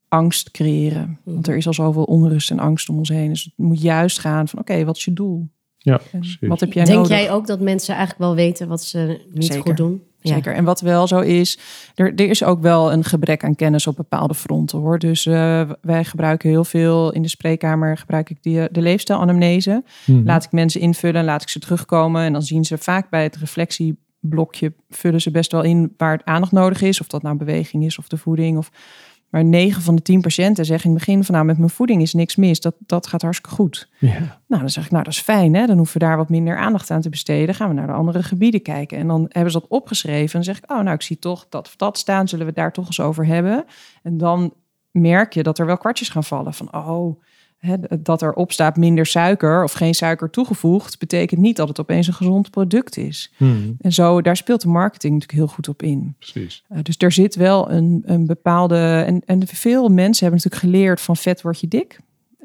angst 0.09 0.51
creëren. 0.51 1.19
Want 1.25 1.49
er 1.49 1.57
is 1.57 1.67
al 1.67 1.75
zoveel 1.75 2.05
onrust 2.05 2.51
en 2.51 2.59
angst 2.59 2.89
om 2.89 2.99
ons 2.99 3.09
heen. 3.09 3.29
Dus 3.29 3.45
het 3.45 3.53
moet 3.57 3.83
juist 3.83 4.19
gaan 4.19 4.49
van 4.49 4.59
oké, 4.59 4.73
okay, 4.73 4.85
wat 4.85 4.97
is 4.97 5.05
je 5.05 5.13
doel? 5.13 5.49
Ja, 5.87 6.01
wat 6.41 6.61
heb 6.61 6.73
jij 6.73 6.85
Denk 6.85 6.97
nodig? 6.97 7.19
jij 7.19 7.31
ook 7.31 7.47
dat 7.47 7.61
mensen 7.61 7.95
eigenlijk 7.95 8.25
wel 8.25 8.35
weten 8.35 8.69
wat 8.69 8.83
ze 8.83 9.21
niet 9.33 9.45
Zeker. 9.45 9.63
goed 9.63 9.77
doen? 9.77 10.03
Zeker. 10.23 10.55
En 10.55 10.65
wat 10.65 10.81
wel 10.81 11.07
zo 11.07 11.21
is, 11.21 11.59
er, 11.95 12.15
er, 12.15 12.29
is 12.29 12.45
ook 12.45 12.61
wel 12.61 12.93
een 12.93 13.05
gebrek 13.05 13.45
aan 13.45 13.55
kennis 13.55 13.87
op 13.87 13.97
bepaalde 13.97 14.35
fronten 14.35 14.79
hoor. 14.79 14.99
Dus 14.99 15.27
uh, 15.27 15.71
wij 15.81 16.05
gebruiken 16.05 16.49
heel 16.49 16.65
veel 16.65 17.13
in 17.13 17.23
de 17.23 17.29
spreekkamer 17.29 17.97
gebruik 17.97 18.31
ik 18.31 18.43
die, 18.43 18.69
de 18.71 18.83
leefstijlanamnese. 18.83 19.85
Hmm. 20.05 20.23
Laat 20.25 20.45
ik 20.45 20.53
mensen 20.53 20.81
invullen, 20.81 21.25
laat 21.25 21.43
ik 21.43 21.49
ze 21.49 21.59
terugkomen. 21.59 22.23
En 22.23 22.33
dan 22.33 22.43
zien 22.43 22.65
ze 22.65 22.79
vaak 22.79 23.11
bij 23.11 23.23
het 23.23 23.37
reflectieblokje 23.37 24.73
vullen 24.89 25.21
ze 25.21 25.31
best 25.31 25.53
wel 25.53 25.63
in 25.63 25.95
waar 25.97 26.13
het 26.13 26.25
aandacht 26.25 26.53
nodig 26.53 26.83
is. 26.83 27.01
Of 27.01 27.07
dat 27.07 27.23
nou 27.23 27.37
beweging 27.37 27.85
is 27.85 27.99
of 27.99 28.09
de 28.09 28.19
voeding 28.19 28.59
of 28.59 28.71
maar 29.37 29.45
9 29.45 29.83
van 29.83 29.95
de 29.95 30.03
10 30.03 30.21
patiënten 30.21 30.65
zeggen 30.65 30.91
in 30.91 30.97
het 30.97 31.05
begin 31.05 31.25
van 31.25 31.35
nou 31.35 31.47
met 31.47 31.59
mijn 31.59 31.71
voeding 31.71 32.03
is 32.03 32.15
niks 32.15 32.37
mis. 32.37 32.61
Dat, 32.61 32.75
dat 32.79 33.07
gaat 33.07 33.23
hartstikke 33.23 33.57
goed. 33.57 33.89
Ja. 33.99 34.41
Nou, 34.47 34.61
dan 34.61 34.71
zeg 34.71 34.85
ik 34.85 34.91
nou 34.91 35.05
dat 35.05 35.13
is 35.13 35.21
fijn 35.21 35.55
hè. 35.55 35.67
Dan 35.67 35.77
hoeven 35.77 36.01
we 36.01 36.07
daar 36.07 36.17
wat 36.17 36.29
minder 36.29 36.57
aandacht 36.57 36.91
aan 36.91 37.01
te 37.01 37.09
besteden. 37.09 37.55
Gaan 37.55 37.69
we 37.69 37.75
naar 37.75 37.87
de 37.87 37.93
andere 37.93 38.23
gebieden 38.23 38.63
kijken. 38.63 38.99
En 38.99 39.07
dan 39.07 39.27
hebben 39.29 39.53
ze 39.53 39.59
dat 39.61 39.69
opgeschreven. 39.69 40.25
En 40.25 40.45
dan 40.45 40.55
zeg 40.55 40.59
ik 40.59 40.71
oh 40.71 40.81
nou 40.81 40.91
ik 40.91 41.03
zie 41.03 41.19
toch 41.19 41.47
dat 41.49 41.67
of 41.67 41.77
dat 41.77 41.99
staan. 41.99 42.29
Zullen 42.29 42.45
we 42.45 42.51
het 42.51 42.61
daar 42.61 42.73
toch 42.73 42.87
eens 42.87 43.01
over 43.01 43.27
hebben. 43.27 43.65
En 44.03 44.19
dan 44.19 44.55
merk 44.91 45.33
je 45.33 45.43
dat 45.43 45.59
er 45.59 45.67
wel 45.67 45.79
kwartjes 45.79 46.09
gaan 46.09 46.25
vallen. 46.25 46.55
Van 46.55 46.75
oh 46.75 47.23
dat 48.01 48.23
erop 48.23 48.53
staat 48.53 48.77
minder 48.77 49.07
suiker 49.07 49.63
of 49.63 49.73
geen 49.73 49.95
suiker 49.95 50.31
toegevoegd. 50.31 50.99
Betekent 50.99 51.41
niet 51.41 51.57
dat 51.57 51.69
het 51.69 51.81
opeens 51.81 52.07
een 52.07 52.15
gezond 52.15 52.51
product 52.51 52.97
is. 52.97 53.33
Hmm. 53.37 53.77
En 53.81 53.93
zo 53.93 54.23
daar 54.23 54.37
speelt 54.37 54.61
de 54.61 54.69
marketing 54.69 55.13
natuurlijk 55.13 55.39
heel 55.39 55.55
goed 55.55 55.69
op 55.69 55.83
in. 55.83 56.15
Precies. 56.19 56.65
Uh, 56.73 56.79
dus 56.83 56.95
er 56.99 57.13
zit 57.13 57.35
wel 57.35 57.71
een, 57.71 58.03
een 58.07 58.27
bepaalde. 58.27 59.03
En, 59.07 59.23
en 59.25 59.47
veel 59.47 59.89
mensen 59.89 60.27
hebben 60.27 60.43
natuurlijk 60.45 60.73
geleerd 60.73 61.01
van 61.01 61.17
vet 61.17 61.43
word 61.43 61.61
je 61.61 61.69
dik. 61.69 61.99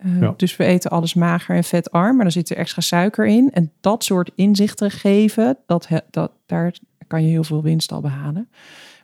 Uh, 0.05 0.21
ja. 0.21 0.33
Dus 0.37 0.57
we 0.57 0.63
eten 0.63 0.91
alles 0.91 1.13
mager 1.13 1.55
en 1.55 1.63
vetarm, 1.63 2.15
maar 2.15 2.23
dan 2.23 2.31
zit 2.31 2.49
er 2.49 2.57
extra 2.57 2.81
suiker 2.81 3.25
in. 3.25 3.51
En 3.53 3.71
dat 3.81 4.03
soort 4.03 4.31
inzichten 4.35 4.91
geven, 4.91 5.57
dat, 5.65 5.87
dat, 6.09 6.31
daar 6.45 6.73
kan 7.07 7.23
je 7.23 7.29
heel 7.29 7.43
veel 7.43 7.63
winst 7.63 7.91
al 7.91 8.01
behalen. 8.01 8.49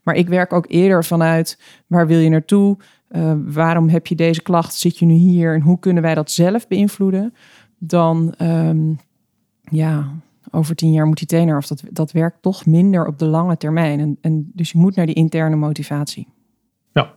Maar 0.04 0.16
ik 0.16 0.28
werk 0.28 0.54
ook 0.54 0.66
eerder 0.68 1.06
vanuit 1.06 1.60
waar 1.88 2.08
wil 2.08 2.20
je 2.20 2.30
naartoe? 2.30 2.78
Uh, 3.12 3.34
waarom 3.46 3.90
heb 3.90 4.08
je 4.08 4.16
deze 4.16 4.42
klacht? 4.42 4.74
Zit 4.74 4.98
je 4.98 5.06
nu 5.06 5.14
hier? 5.14 5.54
En 5.54 5.62
hoe 5.62 5.80
kunnen 5.80 6.04
wij 6.04 6.16
dat 6.16 6.32
zelf 6.32 6.68
beïnvloeden? 6.68 7.34
Dan 7.78 8.34
um, 8.42 9.00
ja, 9.70 10.12
over 10.52 10.76
tien 10.76 10.92
jaar 10.92 11.06
moet 11.06 11.18
die 11.18 11.28
trainer 11.28 11.58
of 11.58 11.68
dat, 11.68 11.84
dat 11.90 12.12
werkt 12.12 12.42
toch 12.42 12.66
minder 12.66 13.06
op 13.06 13.20
de 13.20 13.26
lange 13.26 13.58
termijn. 13.58 14.00
En, 14.00 14.18
en 14.22 14.52
dus 14.54 14.72
je 14.72 14.78
moet 14.78 14.96
naar 14.96 15.06
die 15.06 15.16
interne 15.16 15.56
motivatie. 15.56 16.28
Ja, 16.94 17.14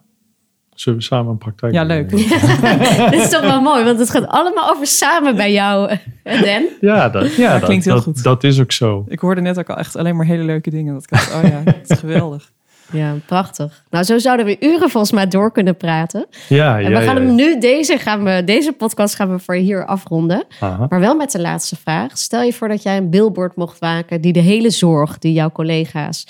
zullen 0.74 0.98
we 0.98 1.04
samen 1.04 1.30
een 1.30 1.38
praktijk 1.38 1.72
Ja, 1.72 1.82
leuk. 1.82 2.10
dat 2.98 3.12
is 3.12 3.30
toch 3.30 3.40
wel 3.40 3.60
mooi, 3.60 3.84
want 3.84 3.98
het 3.98 4.10
gaat 4.10 4.26
allemaal 4.26 4.70
over 4.70 4.86
samen 4.86 5.36
bij 5.36 5.52
jou, 5.52 5.96
Dan. 6.22 6.68
Ja, 6.80 7.08
dat, 7.08 7.34
ja, 7.34 7.58
dat 7.58 7.64
klinkt 7.64 7.84
dat, 7.84 7.94
heel 7.94 8.04
dat, 8.04 8.14
goed. 8.14 8.22
Dat 8.22 8.44
is 8.44 8.60
ook 8.60 8.72
zo. 8.72 9.04
Ik 9.08 9.18
hoorde 9.18 9.40
net 9.40 9.58
ook 9.58 9.70
al 9.70 9.76
echt 9.76 9.96
alleen 9.96 10.16
maar 10.16 10.26
hele 10.26 10.44
leuke 10.44 10.70
dingen. 10.70 10.94
Dat 10.94 11.02
ik 11.02 11.10
dacht, 11.10 11.34
oh 11.34 11.48
ja, 11.48 11.62
dat 11.62 11.90
is 11.90 11.98
geweldig. 12.06 12.52
Ja, 12.92 13.14
prachtig. 13.26 13.84
Nou, 13.90 14.04
zo 14.04 14.18
zouden 14.18 14.46
we 14.46 14.56
uren 14.60 14.90
volgens 14.90 15.12
mij 15.12 15.26
door 15.26 15.52
kunnen 15.52 15.76
praten. 15.76 16.26
Ja, 16.48 16.76
en 16.80 16.90
ja, 16.90 16.98
we 16.98 17.04
gaan 17.04 17.16
ja, 17.16 17.22
hem 17.22 17.34
nu, 17.34 17.60
deze, 17.60 17.98
gaan 17.98 18.24
we, 18.24 18.42
deze 18.44 18.72
podcast 18.72 19.14
gaan 19.14 19.30
we 19.30 19.38
voor 19.38 19.54
hier 19.54 19.86
afronden. 19.86 20.44
Aha. 20.60 20.86
Maar 20.88 21.00
wel 21.00 21.14
met 21.14 21.32
de 21.32 21.40
laatste 21.40 21.76
vraag. 21.76 22.18
Stel 22.18 22.42
je 22.42 22.52
voor 22.52 22.68
dat 22.68 22.82
jij 22.82 22.96
een 22.96 23.10
billboard 23.10 23.56
mocht 23.56 23.80
maken 23.80 24.20
die 24.20 24.32
de 24.32 24.40
hele 24.40 24.70
zorg 24.70 25.18
die 25.18 25.32
jouw 25.32 25.50
collega's 25.50 26.26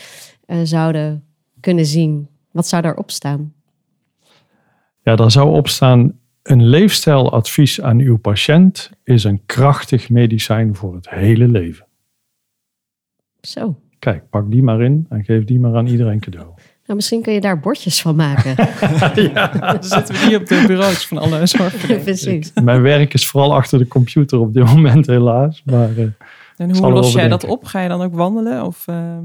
uh, 0.46 0.56
zouden 0.62 1.24
kunnen 1.60 1.86
zien. 1.86 2.28
Wat 2.50 2.66
zou 2.66 2.82
daarop 2.82 3.10
staan? 3.10 3.52
Ja, 5.02 5.16
daar 5.16 5.30
zou 5.30 5.56
op 5.56 5.68
staan, 5.68 6.18
Een 6.42 6.68
leefstijladvies 6.68 7.80
aan 7.80 7.98
uw 7.98 8.18
patiënt 8.18 8.90
is 9.04 9.24
een 9.24 9.42
krachtig 9.46 10.10
medicijn 10.10 10.74
voor 10.74 10.94
het 10.94 11.10
hele 11.10 11.48
leven. 11.48 11.86
Zo. 13.40 13.76
Kijk, 14.00 14.22
pak 14.30 14.50
die 14.50 14.62
maar 14.62 14.80
in 14.80 15.06
en 15.08 15.24
geef 15.24 15.44
die 15.44 15.60
maar 15.60 15.76
aan 15.76 15.86
iedereen 15.86 16.20
cadeau. 16.20 16.48
Nou, 16.86 17.02
misschien 17.02 17.22
kun 17.22 17.32
je 17.32 17.40
daar 17.40 17.60
bordjes 17.60 18.02
van 18.02 18.16
maken. 18.16 18.56
Dan 19.60 19.82
zitten 19.82 20.14
we 20.14 20.26
hier 20.26 20.38
op 20.40 20.46
de 20.46 20.64
bureaus 20.66 21.06
van 21.06 21.18
alle 21.18 21.46
zorgverleners. 21.46 22.04
Precies. 22.04 22.52
Mijn 22.62 22.82
werk 22.82 23.14
is 23.14 23.26
vooral 23.28 23.54
achter 23.54 23.78
de 23.78 23.88
computer 23.88 24.38
op 24.38 24.54
dit 24.54 24.64
moment 24.64 25.06
helaas. 25.06 25.62
Maar 25.64 25.96
eh, 25.96 26.06
En 26.56 26.76
hoe 26.76 26.90
los 26.92 27.12
jij 27.12 27.28
dat 27.28 27.44
op? 27.44 27.64
Ga 27.64 27.80
je 27.80 27.88
dan 27.88 28.02
ook 28.02 28.14
wandelen 28.14 28.64
of 28.64 28.86
ehm, 28.88 29.24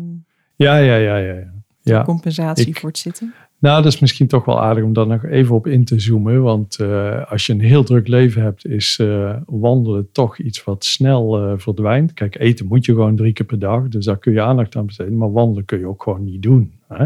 ja, 0.55 0.77
ja, 0.77 0.95
ja, 0.95 1.17
ja. 1.17 1.33
ja. 1.33 1.43
ja. 1.81 2.03
compensatie 2.03 2.67
ik- 2.67 2.79
voor 2.79 2.89
het 2.89 2.97
zitten? 2.97 3.33
Nou, 3.59 3.83
dat 3.83 3.93
is 3.93 3.99
misschien 3.99 4.27
toch 4.27 4.45
wel 4.45 4.61
aardig 4.61 4.83
om 4.83 4.93
daar 4.93 5.07
nog 5.07 5.25
even 5.25 5.55
op 5.55 5.67
in 5.67 5.85
te 5.85 5.99
zoomen. 5.99 6.41
Want 6.41 6.79
eh, 6.79 7.31
als 7.31 7.45
je 7.45 7.53
een 7.53 7.61
heel 7.61 7.83
druk 7.83 8.07
leven 8.07 8.41
hebt, 8.41 8.65
is 8.65 8.99
eh, 8.99 9.37
wandelen 9.45 10.11
toch 10.11 10.37
iets 10.37 10.63
wat 10.63 10.85
snel 10.85 11.37
eh, 11.37 11.53
verdwijnt. 11.57 12.13
Kijk, 12.13 12.39
eten 12.39 12.65
moet 12.65 12.85
je 12.85 12.91
gewoon 12.91 13.15
drie 13.15 13.33
keer 13.33 13.45
per 13.45 13.59
dag. 13.59 13.87
Dus 13.87 14.05
daar 14.05 14.17
kun 14.17 14.33
je 14.33 14.41
aandacht 14.41 14.75
aan 14.75 14.85
besteden. 14.85 15.17
Maar 15.17 15.31
wandelen 15.31 15.65
kun 15.65 15.79
je 15.79 15.87
ook 15.87 16.03
gewoon 16.03 16.23
niet 16.23 16.41
doen. 16.41 16.73
Hè? 16.87 17.05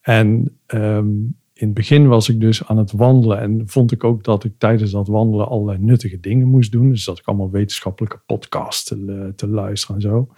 En 0.00 0.58
ehm, 0.66 1.08
in 1.52 1.66
het 1.66 1.74
begin 1.74 2.08
was 2.08 2.28
ik 2.28 2.40
dus 2.40 2.66
aan 2.66 2.78
het 2.78 2.92
wandelen. 2.92 3.40
En 3.40 3.62
vond 3.66 3.92
ik 3.92 4.04
ook 4.04 4.24
dat 4.24 4.44
ik 4.44 4.52
tijdens 4.58 4.90
dat 4.90 5.08
wandelen 5.08 5.48
allerlei 5.48 5.78
nuttige 5.78 6.20
dingen 6.20 6.48
moest 6.48 6.72
doen. 6.72 6.88
Dus 6.88 7.04
dat 7.04 7.18
ik 7.18 7.26
allemaal 7.26 7.50
wetenschappelijke 7.50 8.20
podcasts 8.26 8.84
te, 8.84 9.32
te 9.36 9.48
luisteren 9.48 9.96
en 9.96 10.02
zo. 10.02 10.28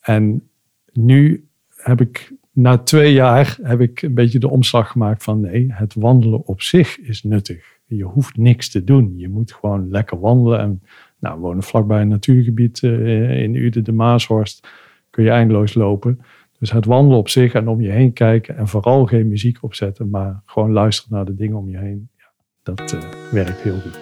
En 0.00 0.48
nu 0.92 1.48
heb 1.68 2.00
ik 2.00 2.32
na 2.52 2.78
twee 2.78 3.12
jaar 3.12 3.58
heb 3.62 3.80
ik 3.80 4.02
een 4.02 4.14
beetje 4.14 4.38
de 4.38 4.50
omslag 4.50 4.90
gemaakt 4.90 5.22
van 5.22 5.40
nee, 5.40 5.66
het 5.68 5.94
wandelen 5.94 6.46
op 6.46 6.62
zich 6.62 7.00
is 7.00 7.22
nuttig. 7.22 7.80
Je 7.86 8.04
hoeft 8.04 8.36
niks 8.36 8.70
te 8.70 8.84
doen. 8.84 9.14
Je 9.16 9.28
moet 9.28 9.52
gewoon 9.52 9.90
lekker 9.90 10.20
wandelen. 10.20 10.58
En 10.58 10.82
nou, 11.18 11.34
we 11.34 11.40
wonen 11.40 11.62
vlakbij 11.62 12.00
een 12.00 12.08
natuurgebied 12.08 12.82
eh, 12.82 13.42
in 13.42 13.54
Uden 13.54 13.84
de 13.84 13.92
Maashorst. 13.92 14.68
Kun 15.10 15.24
je 15.24 15.30
eindeloos 15.30 15.74
lopen. 15.74 16.20
Dus 16.58 16.72
het 16.72 16.84
wandelen 16.84 17.18
op 17.18 17.28
zich 17.28 17.52
en 17.52 17.68
om 17.68 17.80
je 17.80 17.90
heen 17.90 18.12
kijken. 18.12 18.56
En 18.56 18.68
vooral 18.68 19.06
geen 19.06 19.28
muziek 19.28 19.58
opzetten, 19.60 20.10
maar 20.10 20.42
gewoon 20.46 20.72
luisteren 20.72 21.16
naar 21.16 21.24
de 21.24 21.34
dingen 21.34 21.56
om 21.56 21.68
je 21.68 21.78
heen. 21.78 22.08
Ja, 22.16 22.30
dat 22.62 22.92
eh, 22.92 23.00
werkt 23.32 23.60
heel 23.60 23.78
goed. 23.78 23.98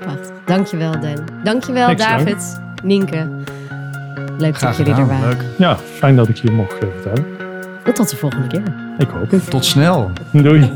Prachtig. 0.00 0.44
Dankjewel, 0.44 1.00
Dan. 1.00 1.28
Dankjewel, 1.44 1.88
Niks 1.88 2.06
dank. 2.06 2.26
David. 2.26 2.60
Nienke. 2.84 3.56
Leuk 4.38 4.56
Graag 4.56 4.76
dat 4.76 4.86
jullie 4.86 5.02
er 5.02 5.06
gedaan. 5.06 5.20
waren. 5.20 5.38
Leuk. 5.38 5.46
Ja, 5.56 5.76
fijn 5.76 6.16
dat 6.16 6.28
ik 6.28 6.38
hier 6.38 6.52
mocht 6.52 6.78
eh, 6.78 6.88
vertellen. 7.00 7.26
En 7.84 7.94
tot 7.94 8.10
de 8.10 8.16
volgende 8.16 8.46
keer. 8.46 8.62
Ik 8.98 9.08
hoop 9.08 9.30
het. 9.30 9.50
Tot 9.50 9.64
snel. 9.64 10.10
Doei. 10.30 10.72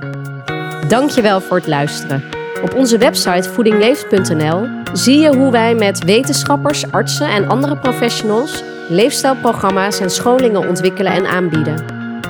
Dankjewel 0.88 1.40
voor 1.40 1.56
het 1.56 1.66
luisteren. 1.66 2.22
Op 2.62 2.74
onze 2.74 2.98
website 2.98 3.48
voedingleeft.nl 3.50 4.66
zie 4.92 5.18
je 5.18 5.36
hoe 5.36 5.50
wij 5.50 5.74
met 5.74 6.04
wetenschappers, 6.04 6.92
artsen 6.92 7.28
en 7.28 7.48
andere 7.48 7.76
professionals 7.76 8.62
leefstijlprogramma's 8.88 10.00
en 10.00 10.10
scholingen 10.10 10.68
ontwikkelen 10.68 11.12
en 11.12 11.26
aanbieden. 11.26 11.84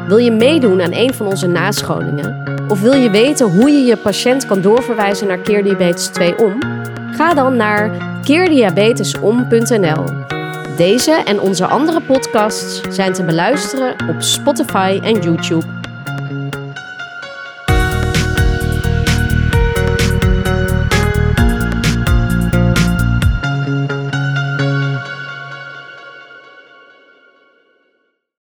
Wil 0.07 0.16
je 0.16 0.33
meedoen 0.33 0.83
aan 0.83 0.92
een 0.92 1.14
van 1.14 1.27
onze 1.27 1.47
nascholingen? 1.47 2.45
Of 2.69 2.81
wil 2.81 2.95
je 2.95 3.11
weten 3.11 3.51
hoe 3.51 3.71
je 3.71 3.85
je 3.85 3.97
patiënt 3.97 4.47
kan 4.47 4.61
doorverwijzen 4.61 5.27
naar 5.27 5.38
Keerdiabetes 5.38 6.07
2 6.07 6.38
om? 6.38 6.59
Ga 7.12 7.35
dan 7.35 7.57
naar 7.57 7.90
keerdiabetesom.nl. 8.23 10.05
Deze 10.77 11.12
en 11.12 11.41
onze 11.41 11.67
andere 11.67 12.01
podcasts 12.01 12.81
zijn 12.89 13.12
te 13.12 13.25
beluisteren 13.25 14.09
op 14.09 14.23
Spotify 14.23 15.01
en 15.03 15.21
YouTube. 15.23 15.86